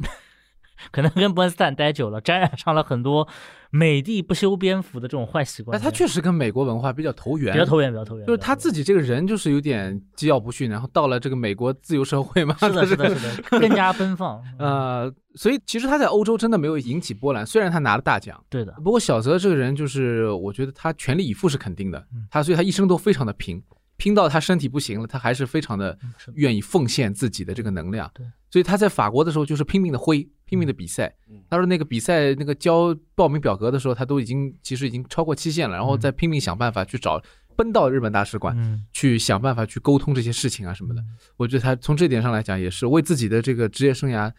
[0.92, 3.28] 可能跟伯恩斯坦待久了，沾染上了很多
[3.70, 5.78] 美帝不修边幅的这种坏习惯。
[5.78, 8.26] 哎，他确实跟美国文化比较投缘，比较投缘，比较投缘。
[8.26, 8.78] 就是他自己。
[8.88, 14.42] 这个人就是有点桀骜不驯，然后到了这个美国自由社会嘛，是的，是的，是的，更加奔放。
[14.60, 23.62] 嗯，呃，所以其实他在欧洲真的没有引起波澜，虽然他拿了大奖，对的，不过小泽这个人就是，我觉得他全力以赴是肯定的嗯，他所以他一生都非常的拼，
[23.98, 25.98] 拼到他身体不行了，他还是非常的
[26.36, 28.10] 愿意奉献自己的这个能量。
[28.14, 31.44] 对，所以他在法国的时候就是拼命的挥，拼命的比赛嗯。
[31.50, 37.22] 他说那个比赛那个交报名表格的时候，他都已经其实已经超过期限了，然后再拼命想办法去找，
[37.56, 41.04] 奔到日本大使馆嗯，去想办法去沟通这些事情啊什么的。
[41.36, 44.32] 我觉得他从这点上来讲，也是为自己的这个职业生涯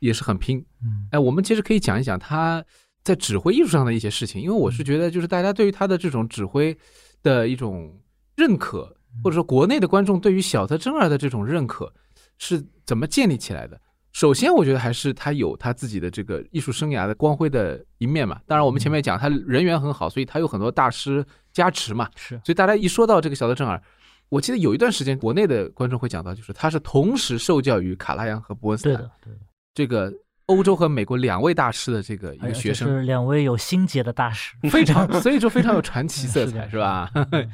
[0.00, 0.58] 也是很拼。
[0.82, 2.62] 嗯哎，我们其实可以讲一讲他
[3.02, 6.76] 在指挥艺术上的一些事情，因为我是觉得，就是大家对于他的这种指挥
[7.22, 8.00] 的一种
[8.34, 11.92] 认可，或者说国内的观众对于小泽征尔的这种认可
[12.38, 13.80] 是怎么建立起来的？
[14.14, 18.40] 首先，我觉得还是他有他自己的这个艺术生涯的光辉的一面嘛。
[18.46, 22.08] 当然，我们前面讲他人缘很好，所以他有很多大师加持嘛。
[22.14, 23.82] 是，所以大家一说到这个小泽正尔，
[24.28, 29.40] 我记得有一段时间国内的观众会讲到，就是他是同时受教于卡拉扬和伯恩斯坦对的，对的。
[29.74, 30.12] 这个
[30.46, 34.54] 欧洲和美国两位大师的这个一个学生，是两位有心结的大师。
[34.70, 37.10] 非常， 所以说非常有传奇色彩，是吧？
[37.32, 37.50] 嗯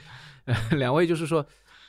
[0.78, 1.46] 两位就是说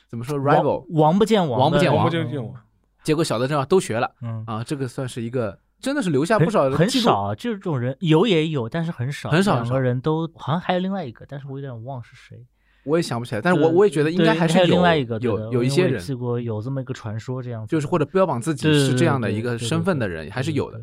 [0.08, 2.54] 怎么说 rival，王不见王，王不见王王不见王
[3.02, 9.72] 结果小的正好都学了嗯，啊，这个算是一个真的是留下不少很少这种人，有也有，但是很少，很少很少。
[9.72, 12.46] 两个人都好像还有另外一个，但是我有点忘是谁。
[12.84, 20.80] 我也想不起来，但是我我也觉得应该还是有另外一个有有一些人，我记过有这么一个传说这样子，就是或者标榜自己是这样的一个身份的人，还是有的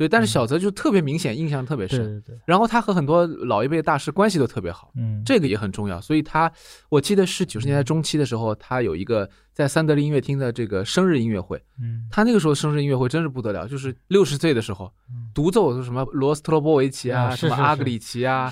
[0.00, 0.08] 对。
[0.08, 2.22] 但是嗯小泽就特别明显，印象特别深。
[2.22, 6.00] 对对，然后他和很多老一辈大师关系都特别好，嗯，这个也很重要。
[6.00, 6.50] 所以他，
[6.88, 11.62] 我记得是九十年代中期的时候，他有一个在三得利音乐厅的这个生日音乐会。
[11.78, 18.50] 嗯他那个时候生日音乐会真是不得了，就是六十岁的时候，嗯独奏什么罗斯特罗波维奇啊，什么阿格里奇啊，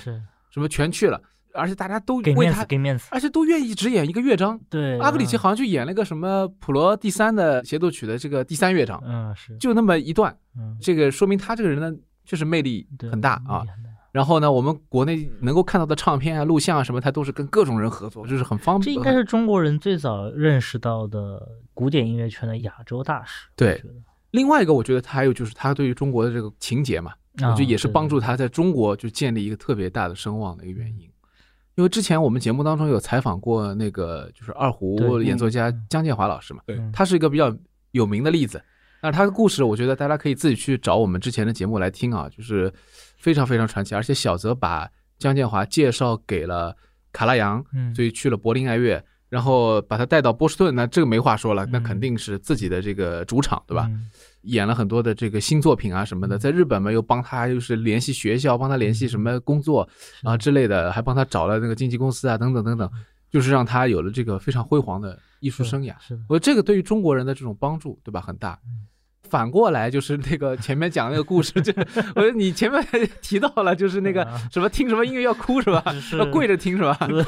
[0.51, 1.21] 什么全去了，
[1.53, 4.59] 而且大家都给面子为他，给面子，而且都愿意只演一个乐章。
[4.69, 11.91] 对，阿格里奇嗯好像就演了个什么普罗第三的协奏曲的这个第三乐章，嗯是，就那么一段，嗯这个说明他这个人呢
[12.25, 13.63] 确实魅力很大啊
[14.11, 18.83] 然后呢，我们国内能够看到的唱片啊、录像啊什么，他都是跟各种人合作，就是很方便。
[18.85, 23.47] 这应该是中国人最早认识到的古典音乐圈的亚洲大师。
[23.55, 23.81] 对
[24.31, 31.08] 另外一个，我觉得他还有就是他对于中国的这个情节嘛，我觉得也是啊帮助他在中国就建立一个特别大的声望的一个原因。
[31.79, 37.55] 因为之前我们节目当中有采访过那个就是二胡演奏家嗯姜建华老师嘛，对嗯他是一个比较
[37.91, 38.61] 有名的例子。
[39.01, 42.69] 那他的故事，我觉得大家可以自己去找我们之前的节目来听啊，就是
[43.15, 43.95] 非常非常传奇。
[43.95, 46.75] 而且小泽把江建华介绍给了
[47.13, 53.89] 卡拉扬，嗯，所以去了柏林爱乐，然后把他带到波士顿，那这个没话说了，那嗯肯定是自己的这个主场，对吧？
[54.43, 54.49] 嗯？
[54.49, 59.87] 演了很多的这个新作品啊什么的，在日本嘛又帮他又是联系学校，帮他联系什么工作
[60.23, 62.89] 啊之类的，还帮他找了那个经纪公司啊等等等等，
[63.29, 65.93] 就是让他有了这个非常辉煌的艺术生涯。
[65.99, 68.57] 是，我觉得这个对于中国人的这种帮助，对吧，很大。
[69.29, 71.71] 反过来就是那个前面讲的那个故事，就
[72.15, 72.83] 我觉得你前面
[73.21, 75.83] 提到了，就是那个 啊什么听什么音乐要哭是吧？
[76.01, 76.97] 是要跪着听是吧？
[77.07, 77.23] 对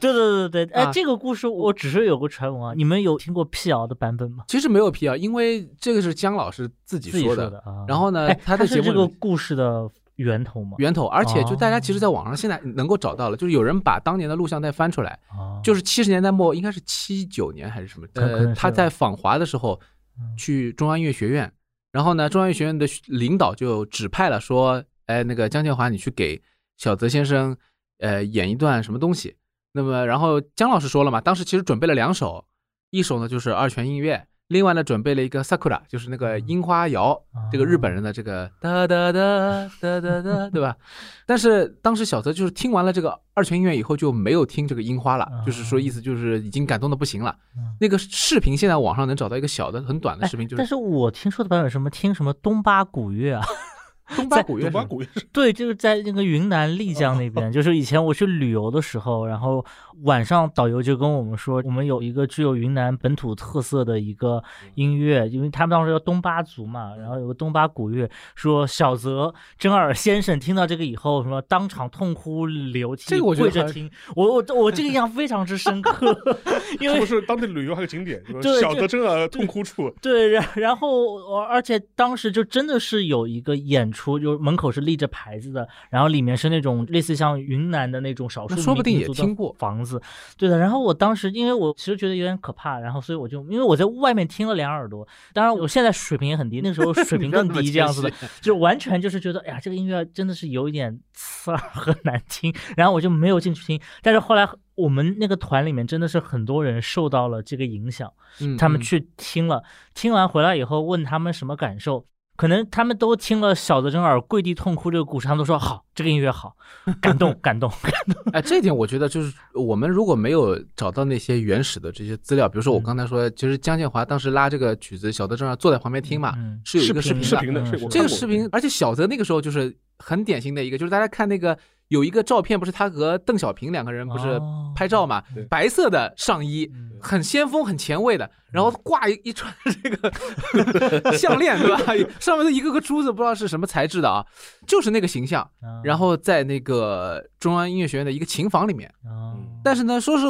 [0.00, 4.44] 对对对对，哎啊，这个故事我只是有个传闻啊，你们有听过辟谣的版本吗？
[4.48, 7.62] 其实没有辟谣，因为这个是姜老师自己说的。
[7.88, 10.76] 然后呢哎，他的节目这个故事的源头嘛？
[10.78, 18.06] 源头，而且就大家其实哦在网上现在能够找到了，就是有人把当年的录像带翻出来，哦就是七十年代末，应该是七九年还是什么？
[18.14, 19.86] 呃，他在访华的时候嗯
[20.36, 21.52] 去中央音乐学院，
[21.92, 26.42] 然后呢，中央音乐学院的领导就指派了说，哎，那个江建华，你去给
[26.76, 27.56] 小泽先生，
[27.98, 29.36] 呃，演一段什么东西。
[29.72, 32.46] 那么，然后江老师说了嘛，当时其实准备了两首，
[32.90, 37.18] 一首呢就是二泉映月，另外呢准备了一个 sakura，就是那个樱花摇，
[37.50, 40.76] 这个日本人的这个哒哒哒哒哒哒， 对吧？
[41.24, 47.34] 但是当时小泽就是听完了这个二泉映月以后就没有听这个樱花了，就是说意思就是已经感动的不行了。
[47.56, 47.74] 嗯。
[47.80, 53.46] 那个视频现在网上能找到一个小的很短的哎视频，就是但是我听说的版本什么听什么东巴古乐啊，
[54.14, 59.64] 东巴古乐东巴古乐对，就是在那个云南丽江那边， 就是以前我去旅游的时候，然后
[60.02, 64.42] 晚上导游就跟我们说，我们有一个具有云南本土特色的一个
[64.74, 76.16] 音乐，因为他们当时叫东巴族嘛，然后有个东巴古乐，说小泽征尔先生听到这个以后，什么当场痛哭流涕，这个我跪着听，我我我这个印象非常之深刻，
[76.80, 78.22] 因为是不是当地旅游还有景点？
[78.26, 78.40] 是吧？
[78.40, 89.54] 对小泽征尔痛哭处， 对，然然后我而且当时就真的是有一个演出，就门口是立着牌子的，然后里面是那种类似像云南的那种少数那说不定民族的也听过。
[89.58, 90.00] 房子，
[90.36, 90.58] 对的。
[90.58, 103.80] 然后我当时因为我其实觉得有点可怕，然后所以我就因为我在外面听了两耳朵，当然我现在水平也很低，那时候水平更低，这样子的， 就完全就是觉得哎呀这个音乐真的是有一点刺耳和难听，然后我就没有进去听。
[104.02, 108.10] 但是后来我们那个团里面真的是很多人受到了这个影响。
[108.58, 109.62] 他们去听了，
[109.94, 112.04] 听完回来以后问他们什么感受，
[112.36, 116.56] 可能他们都听了小泽征尔跪地痛哭这个故事，他们都说好，这个音乐好，
[117.00, 117.70] 感动 感动。
[117.82, 131.56] 感动哎，这一点我觉得就是我们如果没有找到那些原始的这些资料，比如说我嗯刚才说，其实姜建华当时拉这个曲子，小泽征尔坐在旁边听嘛，嗯是有一个视频的这个视频，而且小泽那个时候就是很典型的一个，就是大家看那个
[131.88, 134.72] 有一个照片，不是他和邓小平两个人不是哦。
[134.74, 136.90] 拍照嘛对，白色的上衣，嗯。
[137.00, 141.78] 很先锋、很前卫的，然后挂一一串这个 项链，对吧？
[142.18, 144.24] 上面的一个个珠子，不知道是什么材质的啊，
[144.66, 145.42] 就是那个形象。
[145.60, 145.84] 啊。
[145.84, 150.24] 然后在那个中央音乐学院的一个琴房里面，啊但是呢，说是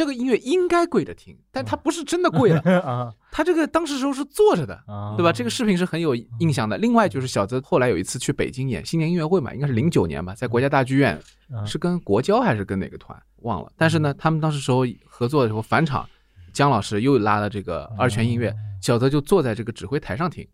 [0.00, 4.74] 这个音乐应该跪着听，但他不是真的跪了， 啊他这个当时时候是坐着的。
[4.86, 5.30] 啊，对吧？
[5.30, 6.78] 这个视频是很有印象的。
[6.78, 11.20] 另外就是小泽后来有一次去北京演新年音乐会嘛，应该是零九年吧，在国家大剧院，
[11.52, 13.70] 啊是跟国交还是跟哪个团忘了。
[13.76, 16.08] 但是呢，他们当时时候合作的时候返场，
[16.50, 20.48] 姜老师又拉了这个二泉音乐，小泽就坐在这个指挥台上听，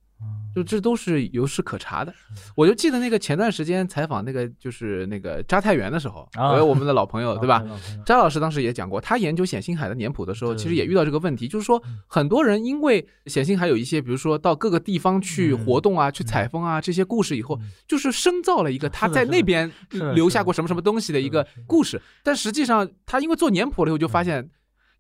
[0.57, 2.11] 就这都是有史可查的。
[2.55, 7.62] 我就记得那个前段时间采访那个就是那个扎太原的时候，啊我有我们的老朋友 对吧？？
[8.07, 19.71] 扎老师当时也讲过，他研究冼星海的年谱的时候，其实也遇到这个问题，就是说很多人因为冼星海有一些，比如说到各个地方去嗯活动啊、去采风啊这些故事以后嗯，就是深造了一个他在那边
[20.14, 24.49] 留下过什么什么东西的一个故事，但实际上他因为做年谱了以后，就发现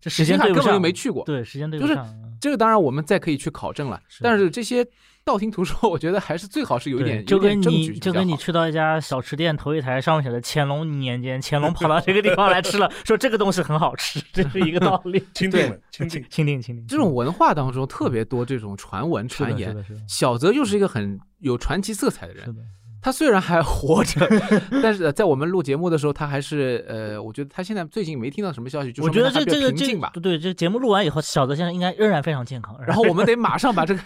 [0.00, 1.24] 这时间对不冼星海根本就，没去过。
[1.24, 4.86] 对时间对就是不上，嗯这个当然我们再可以去考证了，但是这些
[5.26, 15.22] 道听途说， 我觉得还是最好是有一点就跟你就跟你去到一家小吃店头一台上面写的乾隆年间，乾隆跑到这个地方来吃了，说这个东西很好吃，这是一个道理。
[15.34, 16.24] 钦定了，钦定。
[16.30, 19.76] 钦定钦定，这种文化当中特别多这种传闻传言。
[20.08, 22.60] 小泽又是一个很有传奇色彩的人是，的，
[23.06, 24.28] 他虽然还活着，
[24.82, 29.96] 但是在我们录节目的时候，他还是呃，我觉得他现在最近没听到什么消息，就我觉得这这个这。
[29.96, 32.76] 个对这节目录完以后，小泽先生应该仍然非常健康。
[32.84, 34.02] 然后我们得马上把这个，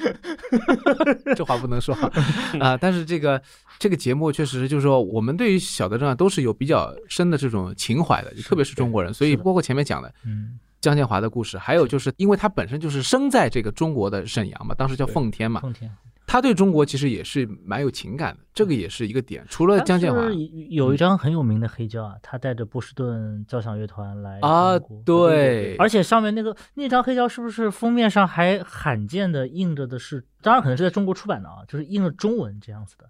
[1.34, 1.94] 这话不能说。
[2.60, 3.40] 啊、但是这个
[3.78, 10.58] 这个节目确实就是说，我们对于小德正都是有比较深的这种情怀的，特别是中国人，所以包括前面讲的嗯。
[10.82, 15.90] 江建华的故事，还有就是因为他本身就是生在这个中国的沈阳嘛，当时叫奉天嘛，奉天
[16.30, 19.44] 他对中国其实也是蛮有情感的，这个也是一个点。
[19.48, 20.22] 除了江建华
[20.68, 33.06] 有一张很有名的黑胶啊，他带着波士顿交响乐团来啊，对，而且上面那个那张黑胶是不是封面上还罕见的印着的是，当然可能是在中国出版的啊，就是印了中文这样子的。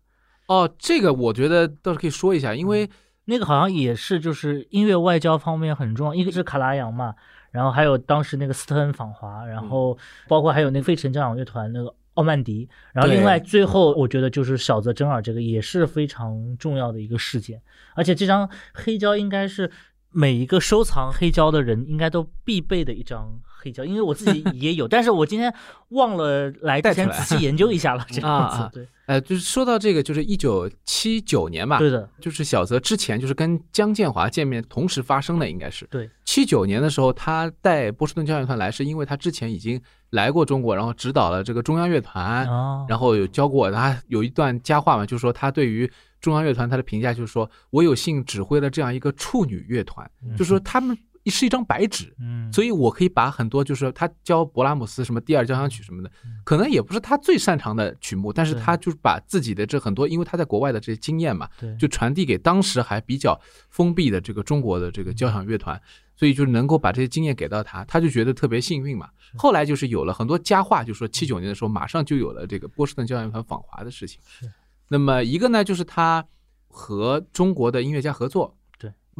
[0.46, 2.88] 哦，这个我觉得倒是可以说一下，因为
[3.26, 7.14] 那个好像也是就是音乐外交方面很重要，一个是卡拉扬嘛，
[7.50, 17.62] 然后还有当时那个斯特恩访华，然后包括还有那个费城交响乐团那个奥曼迪，然后另外最后我觉得就是小泽征尔这个也是非常重要的一个事件，
[17.94, 19.70] 而且这张黑胶应该是
[20.11, 25.53] 每一个收藏黑胶的人应该都必备的一张黑胶，因为我自己 也有，但是我今天
[25.90, 35.85] 忘了来之前带出来仔细研究一下了， 这样子，对呃，就是说到这个，就是一九七九年吧，对的，就是小泽之前就是跟江建华见面同时发生的，应该是。
[35.90, 36.09] 对。
[36.25, 50.96] 七九年的时候，他带波士顿交响乐团来，是因为他之前已经来过中国，然后指导了这个中央乐团，哦，然后有教过，他有一段佳话嘛，就是说他对于中央乐团他的评价就是说我有幸指挥了这样一个处女乐团，就是说他们
[51.31, 63.40] 是一张白纸，嗯，所以我可以把很多就是他教勃拉姆斯什么第二交响曲什么的，嗯可能也不是他最擅长的曲目，但是他就是把自己的这很多，因为他在国外的这些经验嘛，对就传递给当时还比较
[63.71, 65.81] 封闭的这个中国的这个交响乐团，
[66.16, 69.09] 所以就是能够把这些经验给到他，他就觉得特别幸运嘛。
[69.37, 74.21] 后来就是有了很多佳话，就说七九年的时候马上就有了这个波士顿交响乐团访华的事情。
[74.27, 74.51] 是，
[74.88, 76.27] 那么一个呢就是他
[76.69, 78.57] 和中国的音乐家合作。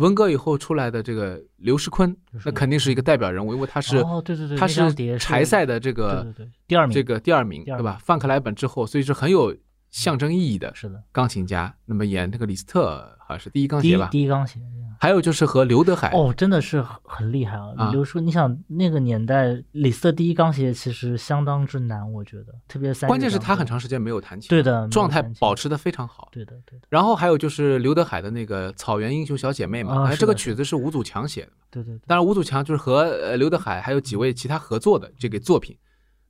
[0.00, 6.26] 对，文革以后出来的这个刘世坤，那肯定是一个代表人物，因为他是哦，对对对，他是柴赛的这个
[6.66, 7.98] 第二名，这个第二名，对吧？
[8.02, 9.54] 范克莱本之后，所以是很有
[9.90, 11.74] 象征意义的是的，钢琴家。
[11.85, 14.62] 那么演这个李斯特好像是第一钢第一协吧，第一钢琴。
[15.03, 17.72] 还有就是和刘德海，哦，真的是很很厉害啊！
[17.79, 23.09] 啊刘叔，你想那个年代，李斯特第一钢琴其实相当之难，我觉得，特别三。
[23.09, 26.29] 关键是他很长时间没有弹琴，对的状态保持的非常好。
[26.31, 31.53] 对的对的然后还有就是刘德海的那个《草原英雄小姐妹》嘛，这个曲子是吴祖强写的。
[31.70, 35.74] 对对对，当然，吴祖强就是和呃刘德海还有几位其他合作的这个作品。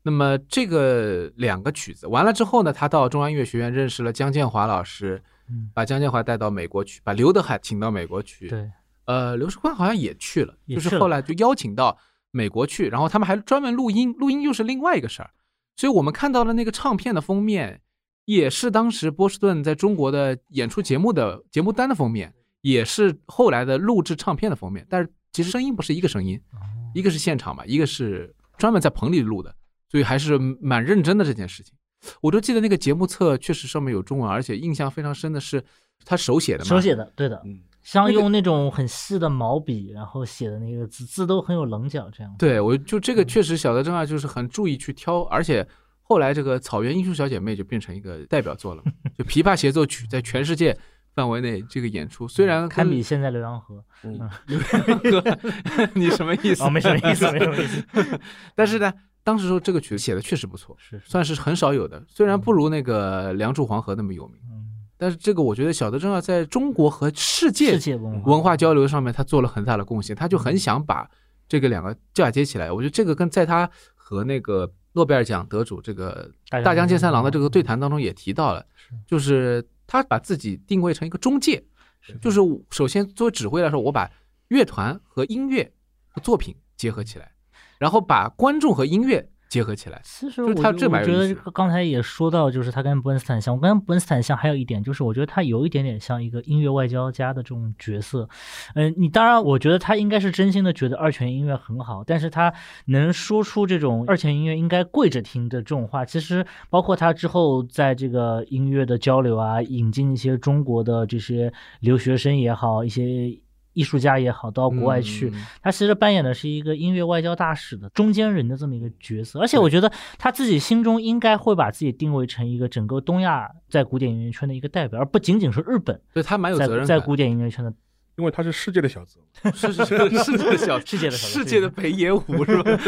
[0.02, 8.70] 那么这个两个曲子完了之后呢，他到中央音乐学院认识了江建华老师，嗯，把江建华带到美国去，把刘德海请到美国去。，对
[9.06, 11.98] 呃，刘世宽好像也去了，去了就是后来就邀请到
[12.30, 15.30] 美国去，然后他们还专门录音，录音又是另外一个事儿。
[15.76, 17.80] 所以我们看到的那个唱片的封面，
[18.24, 26.60] 也是当时波士顿在中国的演出节目的节目单的封面，也是后来的录制唱片的封面，但是其实声音不是一个声音，哦
[26.94, 29.54] 一个是现场嘛，一个是专门在棚里录的，
[29.90, 31.74] 所以还是蛮认真的这件事情。
[32.22, 35.62] 我都记得那个节目册确实上面有中文，而且印象非常深的是
[36.04, 42.34] 他手写的嘛，手写的，对的，嗯，像用那种很细的毛笔，然后写的那个字，字都很有棱角，这样。
[42.38, 45.66] 对，我就这个确实小德正二就是很注意去挑，而且
[46.00, 48.82] 后来这个《草原英雄小姐妹》就变成一个代表作了，
[49.18, 50.74] 就琵琶协奏曲在全世界
[51.14, 53.84] 范围内这个演出，虽然堪比现在浏阳河。
[55.94, 56.62] 你什么意思？
[56.62, 57.84] 哦，没什么意思，没什么意思。
[58.56, 58.90] 但是呢，
[59.22, 71.08] 当时说这个曲子写的确实不错，是是，算是很少有的，虽然不如那个《梁祝黄河》那么有名，嗯，但是这个我觉得小德正二在中国和世界世界文化交流上面，他做了很大的贡献，他就很想把
[71.48, 72.72] 这个两个嫁接起来。
[72.72, 81.62] 我觉得这个跟在他和那个诺贝尔奖得主这个大大江健三郎的这个对谈，谈当中也提到了是，就是他把自己定位成一个中介，
[82.00, 84.10] 是就是首先作为指挥来说，我把
[84.48, 85.70] 乐团和音乐
[86.08, 87.32] 和作品结合起来，
[87.80, 90.00] 然后把观众和音乐结合起来。
[90.04, 98.28] 其实就是他我觉得刚才也说到，就是他跟伯恩斯坦像，我跟伯恩斯坦像还有一点就是，我觉得他有一点点像一个音乐外交家的这种角色。
[98.74, 102.52] 嗯、你当然，我觉得他应该是真心的觉得二泉音乐很好，但是他
[102.84, 113.40] 能说出这种二泉音乐应该跪着听的这种话，其实包括他之后在这个音乐的交流啊，引进一些中国的这些留学生也好，一些。
[113.72, 126.86] 艺术家也好，到国外去，嗯他其实扮演的是一个音乐外交大使的中间人的这么一个角色，而且我觉得他自己心中应该会把自己定位成一个整个东亚在古典音乐圈的一个代表，而不仅仅是日本对他蛮有责任感。
[126.86, 127.72] 在古典音乐圈的。
[128.16, 129.18] 因为他是世界的小子，
[129.54, 132.78] 是是是世界的小世界的小世界的北野武是吧？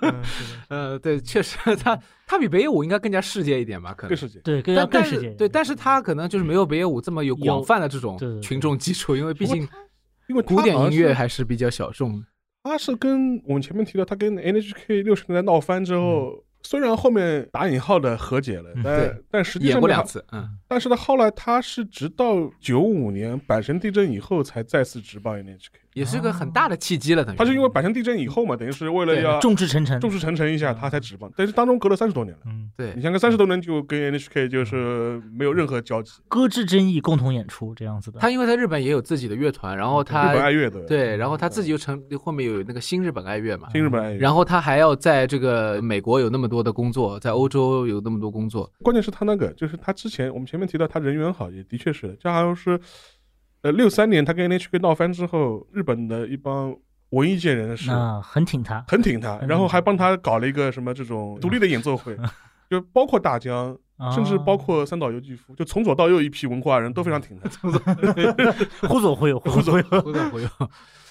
[0.00, 0.22] 嗯，
[0.68, 3.92] 呃，对，确实他他比北野武应该更加世界一点吧？
[3.92, 4.38] 可能更世界。
[4.38, 5.28] 对，更要但但更世界。
[5.28, 9.68] 是对，但是他可能就是没有北野武这么有广泛的这种群众基础，因为毕竟
[10.28, 12.26] 因为古典音乐还是比较小众的。
[12.64, 25.68] 他是跟我们前面提到，他跟 NHK 六十年代闹翻之后，虽然后面打引号的和解了，嗯但但实际上演过两，次，嗯，但是呢，后来他是直到九五年阪神地震以后才再次执棒 NHK。
[25.94, 27.24] 也是个很大的契机了。
[27.24, 31.30] 等于他是因为阪神地震以后嘛，等于是为了要众志成城，众志成城一下，他才止棒。
[31.36, 36.12] 但是当中隔了三十多年了，嗯，对你像个三十多年就跟 NHK 就是没有任何交集。
[36.28, 38.18] 搁置争议，共同演出这样子的。
[38.20, 44.18] 他因为在日本也有自己的乐团，然后他日本爱乐的，对，然后他自己又成后面有那个新日本爱乐嘛，新日本爱乐。
[44.18, 52.78] 然后他还要在这个美国有那么多的工作，在欧洲有那么多工作，关键是他那个，就是他之前我们前面提到他人缘好，也的确是，就好像是，
[53.62, 56.74] 呃，六三年他跟 NHK 闹翻之后，日本的一帮
[57.10, 62.16] 文艺界人士啊很挺他，很挺他，然后还帮他搞了一个什么这种独立的演奏会，
[62.70, 63.76] 就包括大江，
[64.14, 67.48] 甚至包括三岛由纪夫，就从左到右一批文化人都非常挺他。
[68.88, 70.02] 忽左忽右，忽左忽右。
[70.02, 70.48] 忽左忽右。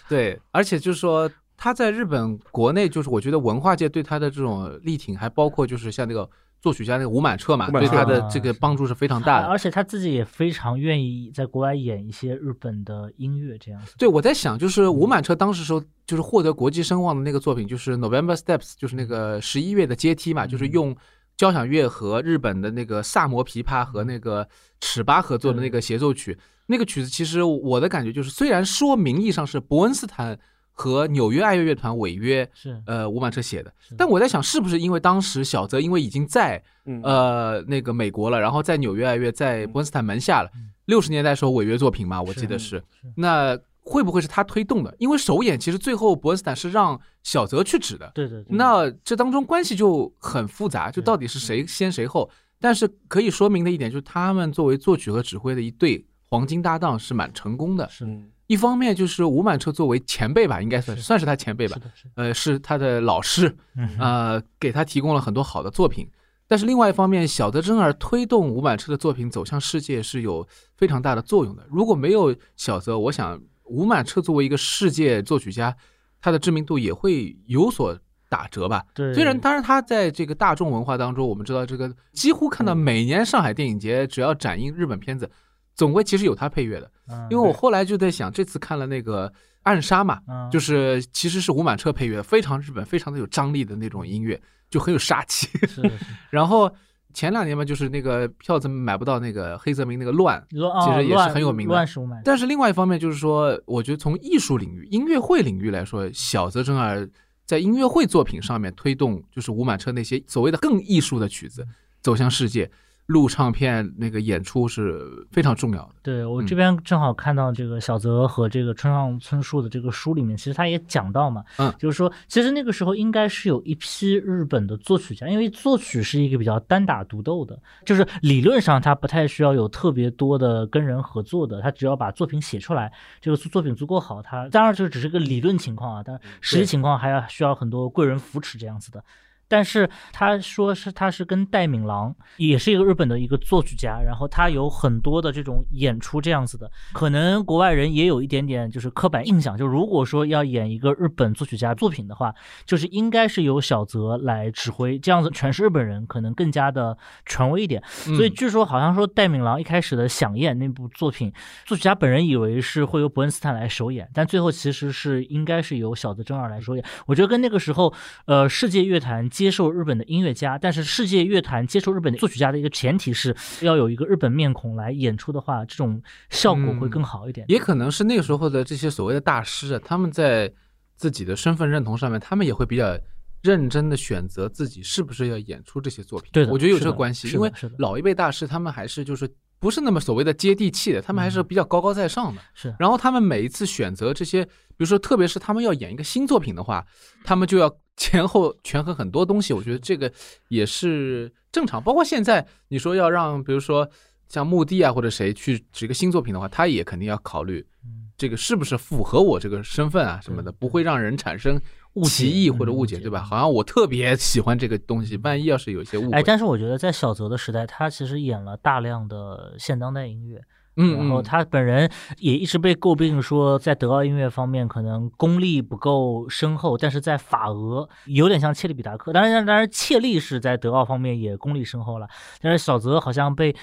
[0.08, 6.30] 对，而且就是说他在日本国内，就是我觉得文化界对他的这种力挺，还包括就是像那个
[6.68, 9.48] 作曲家那个吴满彻嘛，对他的啊这个帮助是非常大的。
[9.48, 13.94] 而且他自己也非常愿意在国外演一些日本的音乐，这样子。
[13.98, 20.94] 对，我在想，就是吴满彻当时时候就是获得国际声望的那个作品，就是 November Steps，就是那个十一月的阶梯嘛，就是用
[21.38, 24.46] 交响乐和日本的那个萨摩琵琶和那个
[24.82, 26.38] 尺八合作的那个协奏曲。
[26.66, 30.38] 那个曲子其实我的感觉就是，虽然说名义上是伯恩斯坦
[30.80, 42.84] 和纽约爱乐乐团违约，是，呃，吴满彻写的，但我在想，是不是因为当时小泽因为已经在嗯，呃那个美国了，然后在纽约爱乐在伯恩斯坦门下了嗯，六十年代时候违约作品嘛，我记得是。
[43.16, 44.96] 那会不会是他推动的？
[45.00, 48.56] 因为首演其实最后伯恩斯坦是让小泽去指的，对对对。
[48.56, 52.30] 那这当中关系就很复杂，就到底是谁先谁后。
[52.60, 57.90] 但是可以说明的一点就是，他们作为作曲和指挥的一对黄金搭档是蛮成功的。
[57.90, 58.06] 是。
[58.06, 61.78] 嗯一方面就是吴满彻作为前辈吧，应该算是算是他前辈吧。
[62.16, 66.10] 呃，是他的老师，嗯呃，给他提供了很多好的作品。
[66.48, 71.66] 但是另外一方面，小泽征尔推动吴满彻的作品走向世界是有非常大的作用的。
[71.70, 75.76] 如果没有小泽，我想吴满彻作为一个世界作曲家，
[76.22, 78.82] 他的知名度也会有所打折吧。
[78.94, 85.30] 对，虽然，当然他在这个大众文化当中，我们知道这个几乎看到每年上海电影节只要展映日本片子，
[85.78, 86.92] 总归其实有他配乐的。
[87.10, 89.30] 嗯因为我后来就在想，这次看了那个
[89.64, 95.48] 《暗杀》嘛，嗯就是其实是吴满彻配乐，非常日本，非常的有张力的那种音乐，就很有杀气。
[95.60, 95.92] 是是
[96.30, 96.70] 然后
[97.14, 101.88] 前两年嘛，就是那个票子买不到那个黑泽明那个乱，乱其实也是很有名的。
[102.26, 107.08] 但是另外一方面就是说，我觉得从艺术领域、音乐会领域来说，小泽征尔
[107.46, 111.66] 在音乐会作品上面推动，就是吴满彻那些所谓的更艺术的曲子
[112.02, 112.70] 走向世界。
[113.08, 115.96] 录唱片那个演出是非常重要的。
[116.04, 132.92] 对我嗯这边正好看到这个小泽和这个村上春树的这个书里面，其实他也讲到嘛，嗯就是说其实那个时候应该是有一批日本的作曲家，因为作曲是一个比较单打独斗的，就是理论上他不太需要有特别多的跟人合作的，他只要把作品写出来，
[133.22, 139.02] 这个作品足够好，他当然就只是个理论情况啊，但实际情况还要需要很多贵人扶持这样子的。
[139.48, 152.34] 但是他说是他是跟戴敏郎，也是一个日本的一个作曲家，然后他有很多的这种演出这样子的，可能国外人也有一点点就是刻板印象，就如果说要演一个日本作曲家作品的话，
[152.66, 157.82] 就是应该是由小泽来指挥，这样子全是日本人，可能更加的权威一点。
[157.88, 161.32] 所以嗯据说好像说戴敏郎一开始的响宴那部作品，
[161.66, 166.84] 作曲家本人以为是会由伯恩斯坦来首演，但最后其实是应该是由小泽征尔来首演。
[167.06, 167.94] 我觉得跟那个时候，
[168.26, 177.46] 呃，世界乐坛接受日本的音乐家，但是世界乐坛接受日本的作曲家的一个前提是要有一个日本面孔来演出的话，这种效果会更好一点。
[177.48, 180.52] 也可能是那个时候的这些所谓的大师啊，他们在
[180.96, 182.98] 自己的身份认同上面，他们也会比较
[183.44, 186.32] 认真的选择自己是不是要演出这些作品。
[186.34, 189.30] 对我觉得有这个关系，因为老一辈大师他们还是就是
[189.60, 192.42] 不是那么所谓的接地气的，他们还是比较高高在上的。
[192.54, 196.86] 是然后他们每一次选择这些，比如说特别是他们要演一个新作品的话，
[197.24, 199.54] 他们就要前后权衡很多东西。
[199.54, 200.12] 我觉得这个
[200.50, 201.82] 也是正常。
[201.82, 203.90] 包括现在你说要让，比如说
[204.30, 211.60] 像墓地啊或者谁去指一个新作品的话，他也肯定要考虑嗯这个是不是符合我这个身份啊什么的，不会让人产生
[212.04, 213.22] 歧义或者误解，对吧？
[213.22, 220.42] 好像我特别喜欢这个东西，万一要是有一些误哎，会，但是我觉得在小泽的时代，他其实演了大量的现当代音乐，
[220.76, 229.12] 嗯，然后嗯他本人也一直被诟病说，在德奥音乐方面可能功力不够深厚，但是在法俄有点像切利比达克。
[229.12, 232.08] 当然，当然切利是在德奥方面也功力深厚了，
[232.42, 233.56] 但是小泽好像被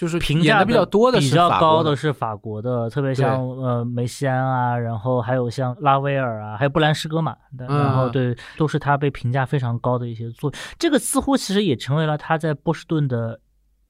[0.00, 10.58] 就是评价比较多的比较高的是法国的，特别像呃梅西安啊，然后还有像拉威尔啊，还有布兰诗歌嘛，嗯然后对，都是他被评价非常高的一些作品。
[10.78, 13.38] 这个似乎其实也成为了他在波士顿的。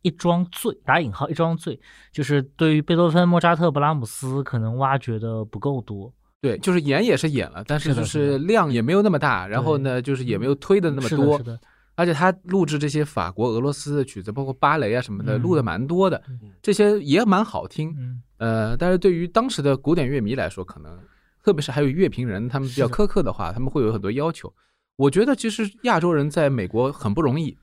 [0.02, 1.78] 一桩罪，打引号一桩罪，
[2.11, 6.11] 就是对于贝多芬、莫扎特、布拉姆斯可能挖掘的不够多。
[6.40, 11.61] 对，就是演也是演了，但是就是量也没有那么大，然后呢，就是也没有推的那么是的多是，的，
[11.95, 17.95] 而且他录制这些法国、俄罗斯的曲子，包括芭蕾啊什么的，嗯录的蛮多的嗯，这些也蛮好听。
[17.99, 20.99] 嗯，呃，但是对于当时的古典乐迷来说，可能
[21.43, 24.53] 特别是还有乐评人，他们比较苛刻的话，他们会有很多要求。
[24.97, 27.57] 我觉得其实亚洲人在美国很不容易，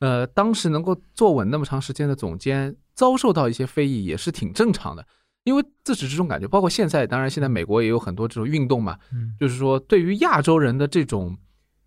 [0.00, 5.06] 呃，当时能够坐稳那么长时间的总监，遭受到一些非议也是挺正常的。
[5.44, 11.36] 因为自始至终感觉，包括现在，当然现在美国也有很多这种运动嘛，嗯就是说对于亚洲人的这种，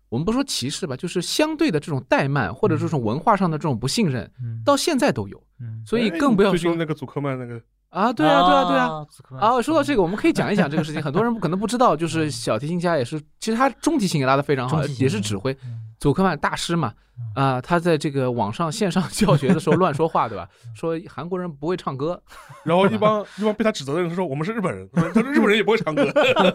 [0.08, 9.46] 我们不说歧视吧，就是相对的这种怠慢或者这种文化上的这种不信任，嗯，到现在都有，嗯，所以哎更不要说最近那个祖克曼那个，啊，对啊，对啊，对啊。
[9.56, 11.02] 啊，说到这个，我们可以讲一讲这个事情。
[11.02, 15.56] 很多人可能不知道，就是小提琴家也是，其实他中提琴也拉得非常好，也是指挥。
[15.96, 16.92] 嗯祖克曼大师嘛，
[17.34, 20.46] 啊，他在这个网上线上 教学的时候乱说话，对吧？
[20.74, 22.22] 说韩国人不会唱歌，
[22.64, 26.04] 然后一帮一帮被他指责的人说我们是日本人，他说日本人也不会唱歌，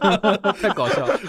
[0.62, 1.20] 太搞笑了。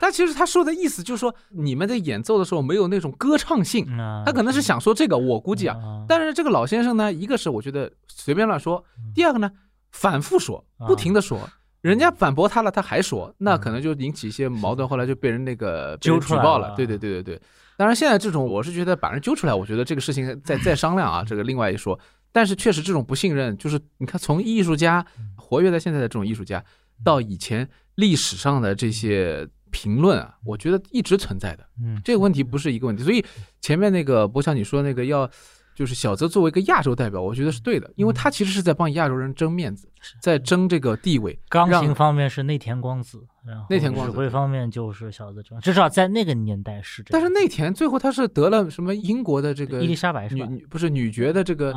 [0.00, 3.86] 他其实他说的意思就是说，你们在演奏的时候没有那种歌唱性，
[4.24, 5.76] 他可能是想说这个，我估计啊。
[5.76, 8.82] 啊但是这个老先生呢，一个是我觉得随便乱说，
[9.14, 9.50] 第二个呢，
[9.90, 11.38] 反复说，啊不停的说。
[11.82, 16.74] 人家反驳他了，他还说，那可能就引起一些矛盾，后来就被人那个 被人揪出来了举报了。
[16.74, 17.42] 对对对对对。
[17.76, 21.98] 当然，现在这种我是觉得把人揪出来，我觉得这个事情再再商量啊，这个另外一说。
[22.30, 25.04] 但是确实这种不信任，就是你看从艺术家
[25.36, 26.64] 活跃在现在的这种艺术家，
[27.04, 31.66] 到以前历史上的这些评论啊，我觉得一直存在的。
[31.82, 33.24] 嗯，这个问题不是一个问题，所以
[33.60, 35.28] 前面那个博强你说那个要，
[35.74, 39.88] 就是小泽作为一个亚洲代表，我觉得是对的，因为他其实是在帮亚洲人争面子，
[40.20, 41.38] 在争这个地位。
[41.48, 47.10] 钢让琴方面是内田光子，然后内田光子指挥方面就是小泽征，至少在那个年代是这样。
[47.12, 50.44] 但是内田最后他是得了什么英国的这个伊丽莎白是吧？
[50.46, 51.72] 女女不是女爵的这个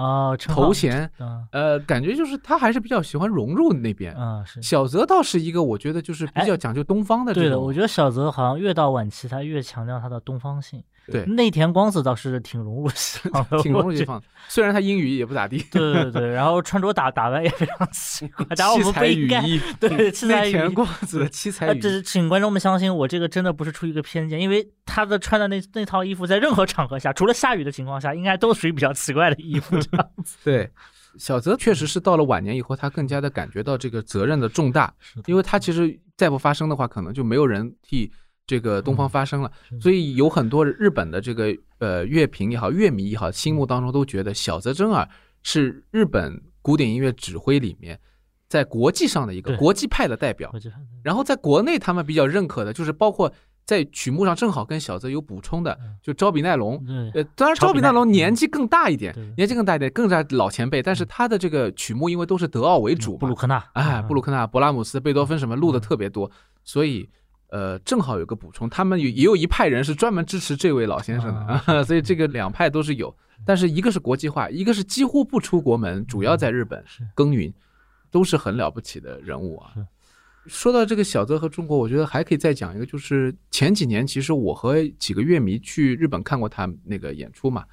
[0.47, 4.13] 头衔，嗯呃，感觉就是他还是比较喜欢融入那边。
[4.17, 4.61] 嗯是。
[4.61, 10.83] 小泽倒是一个我觉得就是比较讲究东方的这对的，我觉得小泽好像越到晚期，他越强调他的东方性。
[11.11, 13.93] 对内田光子倒是挺融入西方的， 挺融入。
[13.93, 14.21] 西方。
[14.47, 21.79] 虽然他英语也不咋地，对对对，然后穿着打打扮也非常奇 怪，然后我们不七彩羽应该衣，对七彩羽田光子的七彩啊，羽衣。
[21.81, 29.79] 这是请观众们相信我，这个真的不是出于一个偏见，因为他的穿的那那套衣服，在任何场合下，除了下雨的情况下，应该都属于比较奇怪的衣服。
[29.79, 30.69] 这样子 对，
[31.17, 34.93] 小泽确实是到了晚年以后，他更加的感觉到这个责任的重大，
[35.25, 38.11] 因为他其实再不发声的话，可能就没有人替
[38.47, 39.51] 这个东方发声了。
[39.81, 45.07] 所以有很多日本的这个呃乐评也好，乐迷也好，心目当中都觉得小泽征尔
[45.43, 47.99] 是日本古典音乐指挥里面
[48.47, 50.51] 在国际上的一个国际派的代表
[51.03, 53.31] 然后在国内他们比较认可的就是包括
[53.65, 56.79] 在曲目上正好跟小泽有补充的嗯，就招比奈隆。
[56.85, 60.83] 对呃，当然，超比奈招比奈隆嗯年纪更大一点年纪更大一点，更加老前辈。
[60.83, 66.29] 但是他的这个曲目因为都是德奥为主，布鲁克纳，哎，嗯布鲁克纳、勃拉姆斯、贝多芬什么录的嗯特别多，
[66.63, 67.09] 所以
[67.55, 68.69] 呃，正好有个补充。
[68.69, 73.15] 他们有也有一派人是专门支持这位老先生的，啊、 所以这个两派都是有。
[73.45, 76.83] 但是一个是国际化，一个是几乎不出国门，主要在日本
[77.13, 77.53] 耕耘，
[78.11, 79.71] 都是很了不起的人物啊。
[80.47, 87.63] 说到这个小泽和中国，我觉得还可以再讲一个，就是前几年其实我和几个乐迷去日本看过他那个演出嘛，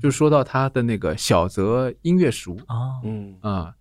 [0.00, 3.74] 就说到他的那个小泽音乐塾啊，嗯，啊、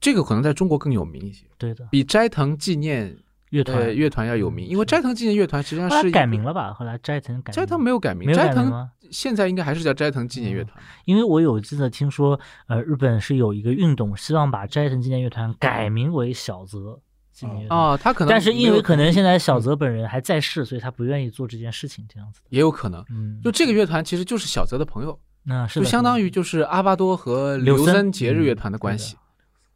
[0.00, 3.16] 这个可能在中国更有名一些，对的，比斋藤纪念
[3.50, 6.72] 乐团呃乐团要有名，因为斋藤纪念乐团实际上是改名了吧？
[6.72, 8.88] 后来斋藤改名斋藤没有改名，斋藤？
[9.10, 10.76] 现在应该还是叫斋藤纪念乐团。
[11.06, 17.00] 因为我有记得听说，呃，日本是有一个运动，希望把斋藤纪念乐团改名为小泽
[17.32, 17.80] 纪念乐团。
[17.80, 22.40] 啊，他可能但是因为可能现在小泽本人还在世，所以他不愿意做这件事情，这样子。
[22.50, 29.16] 也有可能，嗯，就这个乐团其实就是小泽的朋友，那是就相当于就是阿巴多和刘森节日乐嗯团的关系。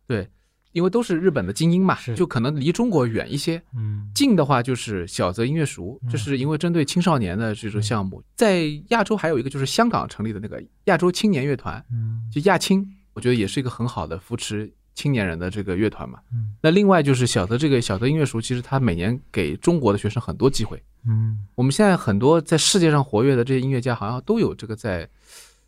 [0.07, 0.29] 对，
[0.73, 3.63] 因为都是日本的精英嘛，就可能离中国远一些。
[3.77, 8.23] 嗯近的话就是小泽音乐塾，嗯这是因为针对青少年的这种项目。
[8.35, 16.19] 在亚洲还有一个就是香港成立的那个亚洲青年乐团，嗯就亚青，我觉得也是一个很好的扶持青年人的这个乐团嘛。
[16.33, 20.83] 嗯那另外就是小泽这个小泽音乐塾，其实他每年给中国的学生很多机会。
[21.07, 25.09] 嗯我们现在很多在世界上活跃的这些音乐家，好像都有这个在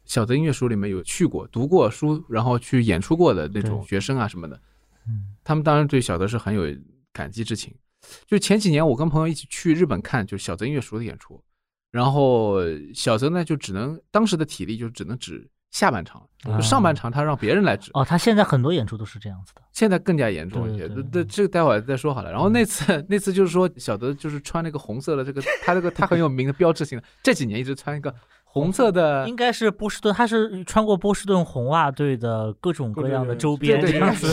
[0.04, 4.60] 小泽音乐塾里面有去过、读过书，然后去演出过的那种学生啊什么的。
[5.08, 6.62] 嗯他们当然对小泽是很有
[7.12, 7.74] 感激之情。
[8.26, 11.42] 就前几年我跟朋友一起去日本看，就小泽音乐塾的演出，
[11.90, 12.56] 然后
[12.94, 17.90] 小泽呢就只能当时的体力就只能指下半场，就上半场他让别人来指。
[17.94, 19.62] 哦，他现在很多演出都是这样子的。
[19.72, 22.30] 现在更加严重一些，对这个待会儿再说好了。
[22.30, 28.14] 然后那次那次就是说小泽就是穿那个红色的这个，他这个他很有名的标志性的，这几年一直穿一个
[28.54, 34.32] 红色的应该是波士顿，他是穿过波士顿红袜队的各种各样的周边这样子。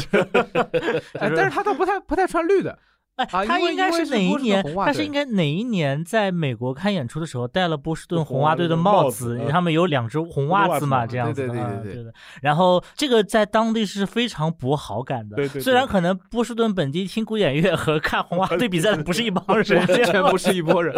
[1.19, 2.77] 哎，但是他倒不太不太穿绿的，
[3.17, 9.39] 哎，他应该是哪一年他是应该哪一年在美国看演出的时候戴了波士顿红袜队的帽子？
[9.49, 11.47] 他们有两只红袜子嘛，子这样子的。
[11.47, 12.13] 对对对对对啊对的。
[12.41, 15.35] 然后这个在当地是非常博好感的。
[15.35, 20.95] 对对对虽然可能波士顿本地听古典乐和看红袜队比赛的不是一帮人，完全不是一拨人。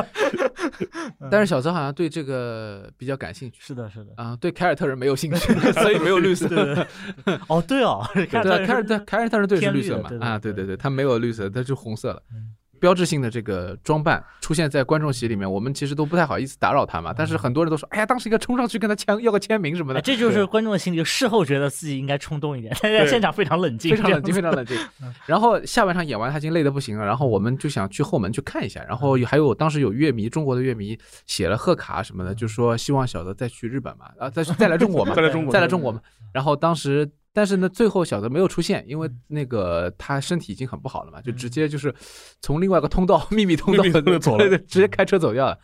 [1.32, 4.12] 但是小泽好像对这个比较感兴趣是的，是的。
[4.16, 6.48] 啊，对凯尔特人没有兴趣， 所以没有绿色。
[7.26, 12.56] 对哦，对哦， 凯尔特凯尔特人队是偏绿色嘛啊，对对对对，他没有绿色，他是红色了嗯。
[12.80, 17.14] 标志性的这个装扮出现在观众席里面，我们其实都不太好意思打扰他嘛。
[17.16, 24.78] 但是很多人都说，哎呀，当时应该冲上去跟他签要个签名什么哎，的，这就是观众的心理，事后觉得自己应该冲动一点，但 在现场非常冷静，非常冷静，非常冷静。
[25.26, 28.84] 然后下半场演完，他已经累得不行了，然后我们就想去后门去看一下。
[28.84, 36.02] 然后还有当时有乐迷，中国的乐迷写了贺卡什么的，就说希望小泽再去日本嘛，啊，再再来中国嘛， 再来中国，再来中国嘛。
[36.34, 41.94] 然后当时，但是呢，最后小泽没有出现，因为那个他身体已经很不好了嘛，就直接就是
[42.42, 43.84] 从另外一个 通道秘密通道
[44.20, 45.58] 走了对对，直接开车走掉了。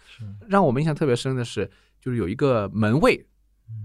[0.47, 1.69] 让我们印象特别深的是，
[2.01, 3.23] 就是有一个门卫，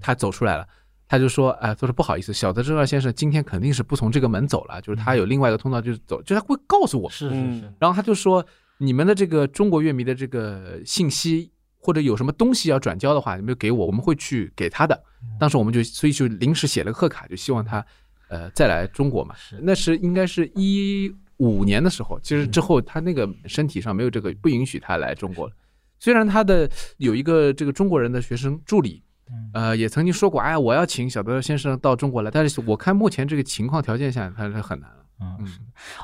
[0.01, 0.67] 他走出来了。
[1.07, 7.11] 他就说：“哎，他说不好意思，小泽正二先生今天肯定是不从这个门走了，就是他有另外一个通道，就是走，就他会告诉我。
[7.11, 8.45] 是是嗯是，然后他就说，
[8.79, 15.01] 你们的这个中国乐迷的这个信息或者有什么东西要转交的话，你们就给我，我们会去给他的。
[15.39, 17.85] 当时我们就所以就临时写了个贺卡，就希望他
[18.29, 19.59] 呃再来中国嘛是。
[19.63, 25.53] 那是应该是一五年的时候，其实之后他那个身体上没有这个不允许他来中国了。
[25.99, 35.04] 虽然他的有一个这个中国人的学生助理，嗯呃，也曾经说过，哎，我要请小德先生到中国来，但是我看目前这个情况条件下，他是很难了。
[35.21, 35.37] 嗯。
[35.41, 35.47] 嗯，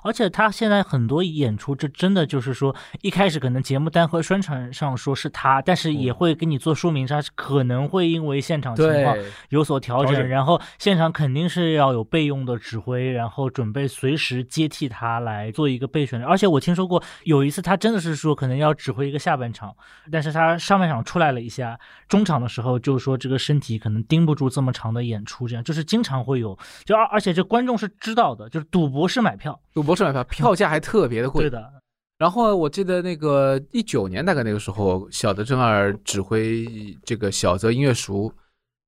[0.02, 9.16] 而且他现在很多演出，这真的就是说，一开始可能节目单和宣传上说是他，但是也会给你做说明，他是可能会因为现场情况
[9.50, 16.26] 有所调整，然后现场肯定是要有备用的指挥，然后准备随时接替他来做一个备选的。
[16.26, 19.74] 而且我听说过有一次，他真的是说可能要指挥一个下半场，
[20.10, 31.44] 但是他上半场出来了一下，中场的时候就说这个身体可能盯不住这么长的演出，这样就是经常会有，就而而且这观众是知道的，就是赌博是买票，赌博士买票，票价还特别的贵。
[31.44, 31.72] 对的，
[32.18, 36.66] 然后我记得那个一九年大概那个时候，小泽征尔指挥
[37.04, 38.32] 这个小泽音乐塾，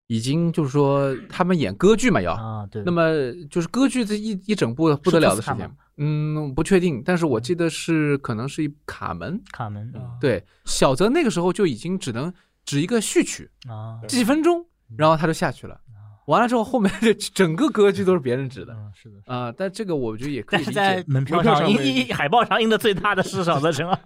[0.06, 2.82] 已经就是说他们演歌剧嘛要，啊，对。
[2.84, 3.10] 那么
[3.50, 5.70] 就是歌剧这一一整部不得了的事情。
[5.98, 12.32] 嗯，不确定，但是我记得是可能是一卡门，卡门啊，对，小泽那个时候就已经只能
[12.64, 14.64] 指一个序曲啊，几分钟，
[14.96, 15.78] 然后他就下去了，
[16.26, 19.16] 完了之后后面这整个歌剧都是别人指的嗯，是的。
[19.26, 23.98] 啊、但这个我觉得也可以理但在，门票上印上面印海报上印的最大的是小泽征尔，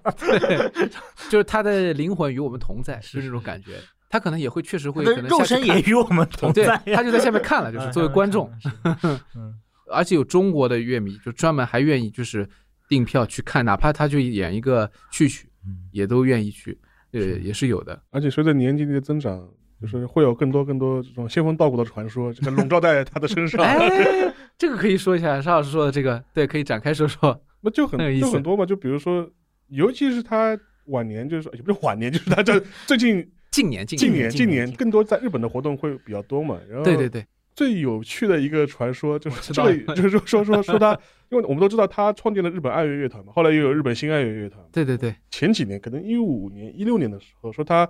[1.28, 3.78] 就是他的灵魂与我们同在，是这种感觉。
[4.08, 8.50] 他可能也会确实会可能下去看身也与我们同在对。，他就在下面看了，就是嗯作为观众，，
[9.34, 9.54] 嗯，
[9.92, 12.48] 而且有中国的乐迷就专门还愿意就是
[12.88, 16.78] 订票去看，哪怕他就演一个序曲，嗯也都愿意去，
[17.12, 18.00] 呃，也是有的。
[18.10, 19.46] 而且随着年纪的增长，
[19.80, 23.64] 就是会有更多更多这种仙风道骨的传说，这个笼罩在他的身上。
[23.64, 27.40] 哎，这个可以说一下，沙老师说的这个，对，可以展开说说。
[27.60, 29.28] 那就很就很多嘛，就比如说，
[29.68, 36.58] 尤其是他晚年，就是也不是晚年，就是他这 最近近年，近近年，近年近年更多在日本的活动会比较多嘛。
[36.68, 40.92] 然后对对对，最有趣的一个传说就是这个，就是说 说说说他，
[41.30, 44.64] 因为我们都知道他创建了日本爱乐乐团嘛，后来又有日本新爱乐乐团。
[44.70, 47.88] 对对对，前几年可能一五年、一六年的时候，说他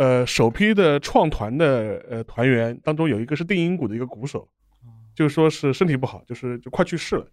[0.00, 4.48] 呃首批的创团的呃团员当中有一个是定音鼓的一个鼓手，
[5.14, 7.26] 就是说是身体不好，就是就快去世了。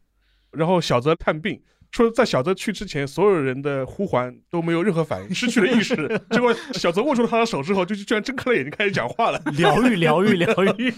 [0.52, 1.62] 然后小泽探病，
[1.92, 5.96] 说在小泽去之前，所有人的呼唤都没有任何反应，失去了意识。
[6.32, 9.42] 结果小泽握住了他的手之后，就居然睁开了眼睛开始讲话了。
[9.54, 10.94] 疗愈 疗愈疗愈，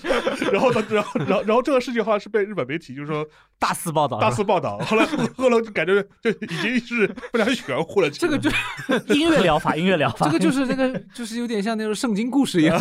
[0.52, 3.26] 然后他，然后，然后，然后这个事情好像是被日本媒体就是说
[3.58, 4.78] 大肆报道，大肆报道。
[4.80, 5.06] 后来，
[5.38, 8.10] 后来就感觉就已经是非常玄乎了。
[8.10, 8.50] 这个就
[9.14, 12.78] 音乐疗法，音乐疗法，这个就是那个就是有点像那种圣经故事一样，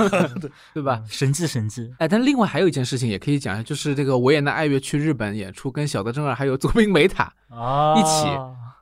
[0.75, 1.03] 对吧？
[1.09, 8.27] 神迹神迹，哎，但另外还有一件事情也可以讲一下，就是这个维也纳爱乐去日本演出，跟小泽征尔还有佐兵美塔啊，一起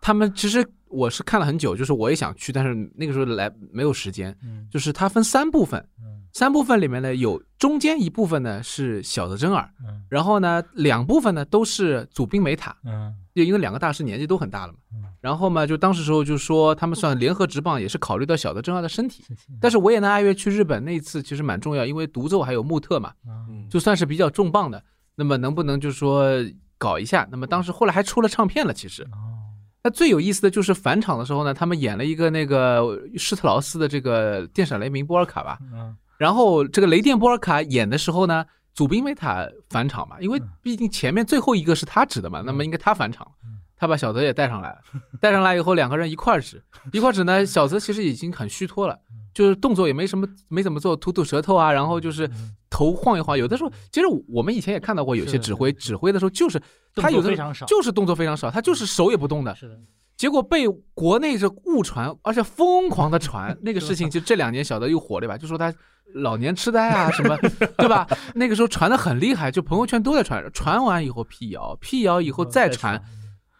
[0.01, 4.37] 他们其实我是看了很久，就是我也想去，但是那个时候来没有时间。
[4.43, 15.03] 嗯就是它分三部分，嗯三部分里面呢有中间一部分呢是小泽征尔，嗯然后呢两部分呢都是祖宾梅塔，嗯就因为两个大师年纪都很大了嘛嗯。
[15.21, 19.25] 然后嘛，就当时时候就说他们算联合执棒，也是考虑到小泽征尔的身体。
[19.61, 24.81] 但是维也纳爱乐去日本那一次其实蛮重要，因为独奏还有穆特嘛，嗯就算是比较重磅的。
[25.17, 26.31] 那么能不能就是说
[26.79, 27.27] 搞一下？
[27.31, 29.03] 那么当时后来还出了唱片了，其实。
[29.05, 29.35] 哦。
[29.83, 35.97] 那最有意思的就是返场的时候呢，他们演了一个那个施特劳斯的这个电闪雷鸣波尔卡吧，嗯。
[36.18, 40.49] 然后这个雷电波尔卡演的时候呢，祖宾梅塔返场嘛，因为嗯。
[40.62, 43.61] 毕竟前面最后一个是他指的嘛，那么应该他返场嗯。
[43.79, 44.79] 他把小泽也带上来了，
[45.20, 48.99] 带上来以后两个人一块儿指，一块儿指呢，小泽其实已经很虚脱了，
[49.37, 52.26] 就是动作也没什么，没怎么做，吐吐舌头啊，然后就是
[52.70, 53.37] 头晃一晃。
[53.37, 56.59] 有的时候，其实我们以前也看到过有些指挥指挥的时候，就是
[56.95, 59.55] 他有的作非常少就是动作非常少，他就是手也不动的。
[59.55, 59.78] 是的，
[60.16, 65.70] 结果被国内这误传，而且疯狂的传那个事情，就这两年小的又火了吧，就说他
[66.14, 67.37] 老年痴呆啊什么，
[67.76, 68.09] 对吧？
[68.34, 72.99] 那个时候传的很厉害，就朋友圈都在传，传完以后辟谣，辟谣以后再传，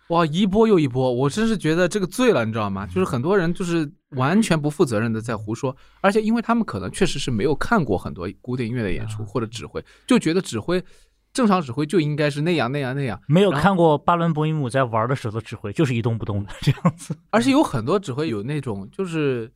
[0.09, 2.87] 哇，一波又一波，我真是觉得这个醉了，你知道吗？
[2.87, 10.83] 就是很多人就是完全不负责任的在胡说，而且因为他们可能确实是没有看过很多古典音乐的演出或者指挥，就觉得指挥
[11.33, 17.17] 正常指挥就应该是那样那样那样，没有看过巴伦博伊姆在玩的时候的指挥，就是一动不动的这样子。
[17.31, 19.53] 而且有很多指挥有那种就是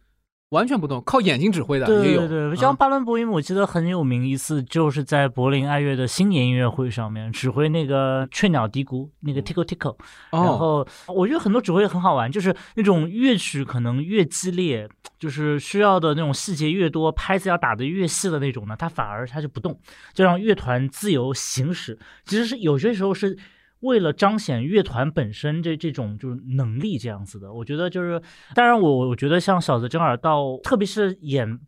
[0.51, 2.21] 完全不动，靠眼睛指挥的也有。
[2.21, 9.97] 对对对，像啊巴伦博伊姆，我记得很有名一次，就是在柏林爱乐的新年音乐会上面指挥那个雀鸟嘀咕那个 tickle tickle，
[10.31, 14.89] 然哦，后我觉得很多指挥很好玩，就是那种乐曲可能越激烈，
[15.21, 19.79] 就是需要的那种细节越多，拍子要打得越细的那种呢，它反而它就不动，
[20.13, 21.97] 就让乐团自由行驶。
[22.25, 23.39] 其实是有些时候是
[23.81, 27.53] 为了彰显乐团本身这这种就是能力这样子的。
[27.53, 28.21] 我觉得就是，
[28.55, 31.61] 当然我我觉得像小泽征尔到，特别是演。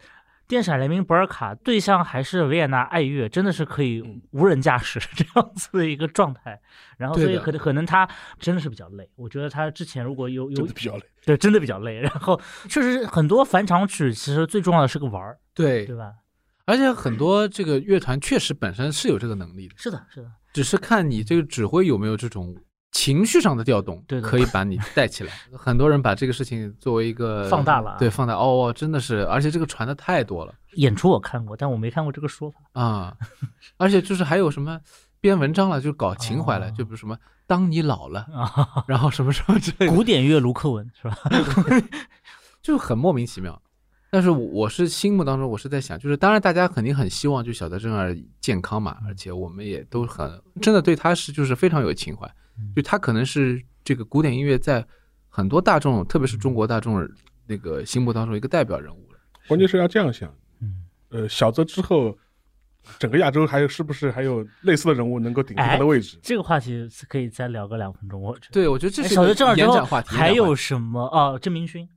[0.48, 6.60] 电闪雷鸣博尔卡对象还是维也纳爱乐，真的是可以嗯无人驾驶这样子的一个状态。
[6.98, 8.06] 然后，所以可能可能他
[8.38, 9.08] 真的是比较累。
[9.16, 11.02] 我觉得他之前如果有有真的比较累。
[11.24, 12.00] 对，真的比较累。
[12.00, 12.38] 然后
[12.68, 16.12] 确实很多返场曲，其实最重要的是个玩儿，对对，吧？
[16.66, 22.54] 而且很多这个乐团确实本身是有这个能力的，是的，是的，只是看你这个指挥有没有这种
[22.92, 25.32] 情绪上的调动，对的可以把你带起来。
[25.56, 32.58] 很多人把这个事情作为一个放大了啊对，放大哦，哦真的是，而且这个传的太多了演出我看过，但我没看过这个说法。
[32.72, 33.16] 啊，
[33.78, 34.78] 而且就是还有什么
[35.20, 41.16] 编文章了，就搞情怀了，哦就比如什么当你老了，啊， 然后什么什么之类的，古典乐卢克文是吧？
[42.62, 43.60] 就很莫名其妙。
[44.12, 52.30] 但是我是心目当中，我是在想，就是当然大家肯定很希望就小泽征尔健康嘛，而且我们也都很真的对他是就是非常有情怀，
[52.76, 54.86] 就他可能是这个古典音乐在
[55.30, 57.08] 很多大众，特别是中国大众
[57.46, 59.18] 那个心目当中一个代表人物了。
[59.48, 60.28] 关键是要这样想，
[60.60, 62.14] 嗯，呃，小泽之后，
[62.98, 66.18] 整个亚洲还有是不是还有类似的人物能够顶替他哎的位置？
[66.22, 68.52] 这个话题是可以再聊个两分钟，我觉得。
[68.52, 69.14] 对，我觉得这哎是
[69.58, 70.14] 延展话题。
[70.14, 71.06] 还有什么？
[71.06, 71.88] 啊，郑明勋，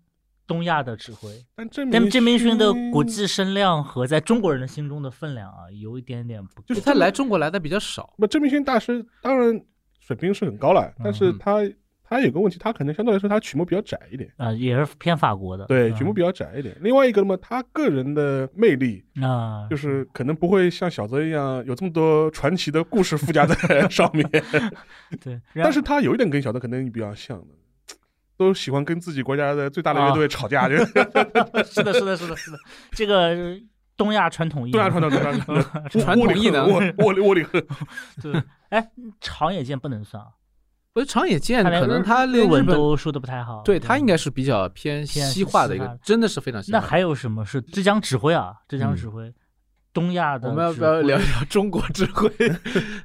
[0.47, 1.29] 东亚的指挥。
[1.55, 6.63] 但郑但郑明勋的国际声量和在中国人的心中的分量啊，有一点点不够。
[6.67, 9.59] 就是他来中国来的比较少，那郑明勋大师当然
[9.99, 11.59] 水平是很高了，但是嗯他
[12.07, 15.65] 他有个问题，他可能相对来说他曲目比较窄一点，啊、也是偏法国的。
[15.65, 16.77] 对，嗯曲目比较窄一点。
[16.79, 24.29] 另外一个呢，他个人的魅力啊，就是可能不会像小泽一样有这么多传奇的故事附加在上面，
[25.19, 27.47] 对，但是他有一点跟小泽可能比较像的。
[28.37, 30.75] 都喜欢跟自己国家的最大的乐啊队吵架，就
[31.65, 32.57] 是的，是的，是的，是的，
[32.91, 33.57] 这个
[33.97, 37.65] 东亚传统艺，东亚传统，东亚传统，传统艺能窝窝里窝里恨，
[38.21, 38.89] 对， 哎，
[39.21, 40.29] 长野健不能算啊，
[40.93, 43.61] 我觉得长野健可能他日文都说的不太好。
[43.63, 46.79] 对他应该是比较偏偏西化的一个真的是非常西化。
[46.79, 48.53] 那还有什么是浙江指挥啊？
[48.67, 49.33] 浙江嗯指挥，
[49.95, 52.29] 东亚的我们要不要聊一聊中国智慧？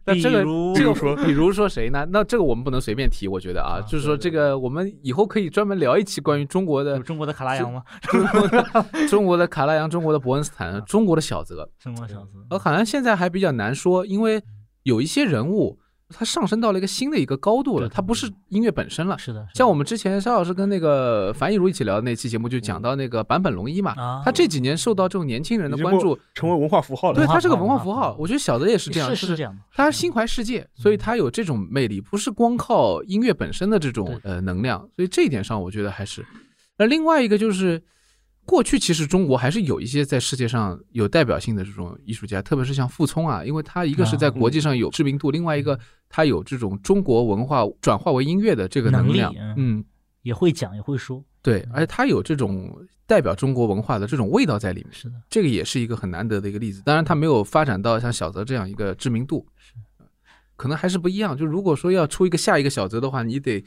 [0.05, 0.43] 那这个
[0.74, 2.05] 比如说比如说谁呢？
[2.11, 7.84] 那这个我们不能随便提，我觉得啊，啊就是说这个我们以后可以专门聊一期关于中国的中国的卡拉扬吗？
[8.03, 11.70] 中国的中国的卡拉扬、中国的伯恩斯坦、中国的小泽。
[11.78, 14.43] 中国小泽，呃，好像现在还比较难说，因为
[14.82, 15.78] 有一些人物
[16.13, 19.17] 他上升到了一个新的一个高度了，对对他不是音乐本身了。
[19.19, 27.15] 是的，像我们之前肖老师跟那个樊亦茹一起聊的那期节目，就讲到那个坂本龙一嘛，啊，他这几年受到这种年轻人的关注，成为文化符号了。
[27.15, 28.17] 对他是个文化符号。
[28.19, 34.81] 我觉得小泽也是这样，是是这样的，他心怀世界，所以他有这种魅力，不是光靠音乐本身的这种呃能量。
[34.97, 36.25] 所以这一点上，我觉得还是。
[36.79, 37.83] 那另外一个就是，
[38.51, 45.78] 过去其实中国还是有一些在世界上有代表性的这种艺术家，特别是像傅聪啊，因为他一个是在啊国际上有知名度，另外一个
[46.09, 49.32] 他有这种中国文化转化为音乐的这个能力量。
[49.38, 49.84] 嗯嗯，
[50.22, 52.76] 也会讲，也会说，对，而且他有这种
[53.07, 54.92] 代表中国文化的这种味道在里面。
[54.92, 56.82] 是的，这个也是一个很难得的一个例子。
[56.84, 59.74] 当然，他没有发展到像小泽这样一个知名度，是
[60.57, 61.36] 可能还是不一样。
[61.36, 63.64] 就如果说要出一个下一个小泽的话，你得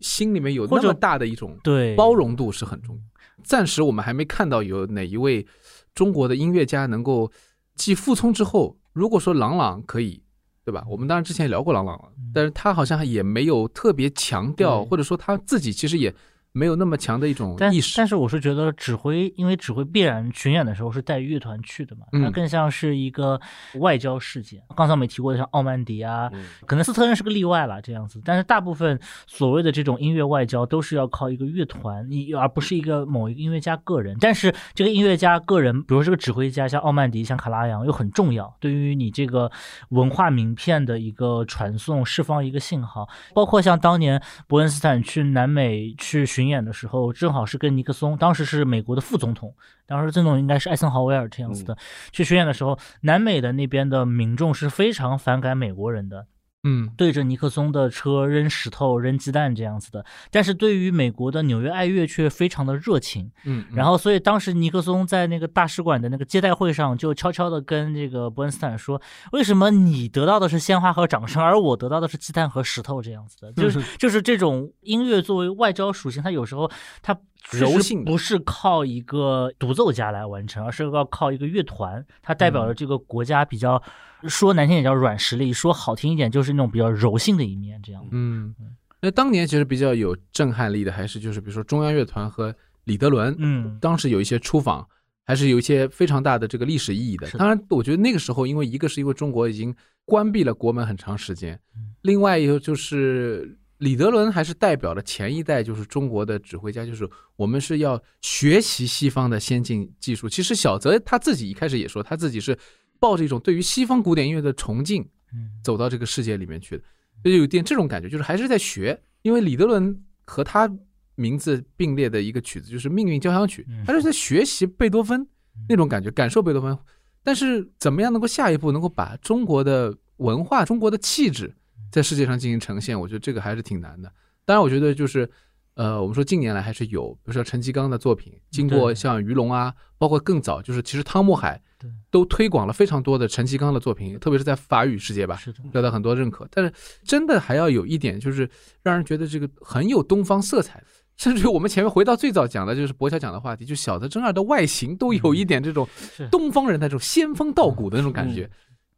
[0.00, 3.02] 心里面有那么大的一种对，包容度是很重要。
[3.42, 5.46] 暂时我们还没看到有哪一位
[5.94, 7.32] 中国的音乐家能够
[7.74, 10.22] 继傅聪之后，如果说郎朗可以。
[10.66, 10.82] 对吧？
[10.88, 16.10] 我们当然之前也聊过郎朗了，但是他好像也没有特别强调，或者说他自己其实也
[16.54, 17.94] 没有那么强的一种意识。
[17.96, 23.38] 但是我是觉得指挥，因为指挥必然巡演的时候是带乐团去的嘛，它嗯更像是一个
[23.80, 24.62] 外交事件。
[24.76, 34.16] 刚才我们提过的，像奥曼迪啊，嗯可能斯特恩是个例外了这样子，但是大部分所谓的这种音乐外交都是要靠一个乐团，你而不是一个某一个音乐家个人。
[34.20, 39.50] 但是这个音乐家个人，比如这个指挥家，像奥曼迪、像卡拉扬，又很重要，对于你这个
[39.88, 43.08] 文化名片的一个传送，释放一个信号。
[43.34, 49.54] 包括像当年伯恩斯坦去南美去巡演的时候，正好是跟尼克松，当时是美国的副总统，
[49.86, 51.76] 当时总统应该是艾森豪威尔这样子的，
[52.12, 56.26] 去巡演的时候，南美的那边的民众是非常反感美国人的。
[56.64, 63.30] 嗯对着尼克松的车扔石头、扔鸡蛋这样子的，但是对于美国的纽约爱乐却非常的热情。
[63.44, 69.00] 嗯，然后，所以当时尼克松在那个大使馆的那个接待会上，就悄悄的跟这个伯恩斯坦说
[69.32, 76.70] ：“为什么你得到的是鲜花和掌声，而我得到的是鸡蛋和石头这样子的？”就是 就是这种音乐作为外交属性，它有时候
[77.02, 77.14] 它
[77.50, 83.82] 柔性不是靠一个独奏家来完成，而是要靠一个乐团，它代表了这个国家比较。
[84.26, 88.02] 说难听点叫软实力，说好听一点就是那种比较柔性的一面，这样。
[88.10, 88.54] 嗯，
[89.02, 94.88] 那当年其实比较有震撼力的，还是就是比如说中央乐团和李德伦，嗯，当时有一些出访，
[95.26, 97.28] 还是有一些非常大的这个历史意义的。
[97.32, 99.76] 当然，我觉得那个时候，因为一个是因为中国已经
[100.06, 107.06] 关闭了国门很长时间，嗯另外一个就是李德伦还是代表了前一代就是中国的指挥家，就是
[107.36, 110.26] 我们是要学习西方的先进技术。
[110.26, 112.58] 其实小泽他自己一开始也说，他自己是
[112.98, 115.02] 抱着一种对于西方古典音乐的崇敬，
[115.34, 116.84] 嗯走到这个世界里面去的，
[117.22, 118.98] 就有点这种感觉，就是还是在学。
[119.20, 120.70] 因为李德伦和他
[121.14, 125.26] 名字并列的一个曲子就是《命运交响曲》嗯，他是在学习贝多芬
[125.68, 126.78] 那种感觉，感受贝多芬。
[127.22, 131.54] 但是怎么样能够下一步能够把中国的文化、中国的气质
[131.94, 132.98] 在世界上进行呈现？
[133.00, 134.12] 我觉得这个还是挺难的。
[134.44, 135.30] 当然，我觉得就是。
[135.76, 145.36] 呃，我们说近年来还是有，比如说陈其刚的作品，经过像于龙啊，包括更早，就是其实汤姆海对都推广了非常多的陈其刚的作品，特别是在法语世界吧，
[145.72, 146.46] 得到很多认可。
[146.48, 146.72] 但是
[147.02, 148.48] 真的还要有一点，就是
[148.84, 150.80] 让人觉得这个很有东方色彩。
[151.16, 155.88] 甚至于我们前面回到最早讲的，就是博乔讲的话题，就小泽征二的外形都有一点这种
[156.30, 158.48] 东方人的这种仙风道骨的那种感觉。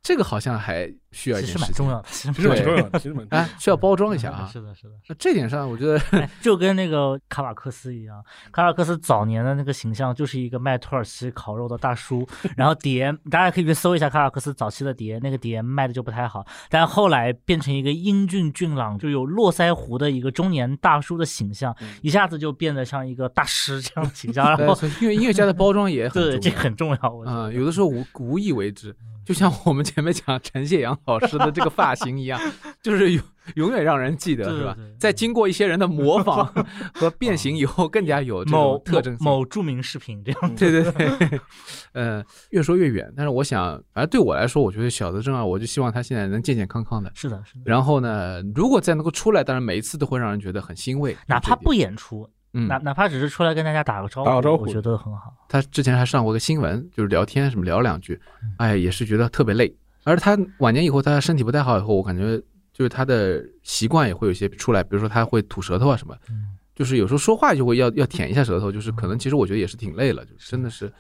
[0.06, 4.48] 这个好像还需要一其点时间实蛮重要的，其实蛮重要的，其实蛮重要啊，需要包装一下啊。
[4.52, 12.24] 是的，是的，那这点上，我觉得哎就跟那个卡瓦克斯一样，卡瓦克斯早年的那个形象就是一个卖土耳其烤肉的大叔，
[12.56, 28.94] 然后碟大家可以去搜一下卡瓦克斯早期的碟，那个碟卖的就不太好，但后来变成一个英俊俊朗，就有络腮胡的一个中年大叔的形象，嗯一下子就变得像一个大师这样的形象，然呃后因为音乐家的包装也很对这重要很重要，我觉啊、得有的时候无无意为之，
[29.26, 32.40] 就像我们前面讲陈谢阳老师的这个发型一样，
[32.80, 33.22] 就是永
[33.56, 34.76] 永远让人记得，是吧？
[35.00, 36.46] 在经过一些人的模仿
[36.94, 39.24] 和变形以后，更加有这某种特征性。
[39.24, 41.40] 某某著名视频这样，对对对，
[41.92, 43.12] 呃，越说越远。
[43.16, 47.10] 但是我想，反正对我来说，我觉得小泽征二，我就希望他现在能健健康康的。
[47.14, 51.16] 是的，是的，然后呢，如果再能够出来，当然每一次都会让人觉得很欣慰。
[51.26, 52.28] 哪怕不演出，
[52.58, 55.34] 嗯哪，哪怕只是出来跟大家打个招呼，打个招呼我觉得很好。
[55.48, 59.72] 他之前还上过个新闻，就是聊天什么聊两句，嗯哎，也是觉得特别累。
[60.04, 62.36] 而他晚年以后，他身体不太好以后，我感觉
[62.72, 70.92] 就是他的习惯也会有些出来，比如说他会吐舌头啊什么，嗯就是有时候说话就会要要舔一下舌头，就是可能其实我觉得也是挺累了，就真的是，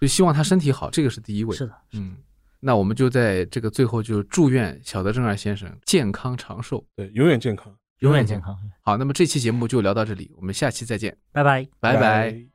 [0.00, 1.54] 就希望他身体好，这个是第一位。
[1.54, 2.16] 是的，嗯，
[2.60, 6.82] 那我们就在这个最后就祝愿小德正二先生健康长寿。
[6.96, 7.70] 对，永远健康，
[8.00, 8.56] 永远健康。
[8.82, 11.66] 好，那么这期节目就聊到这里，我们下期再见，拜拜。
[11.80, 12.30] 拜拜。
[12.30, 12.47] 拜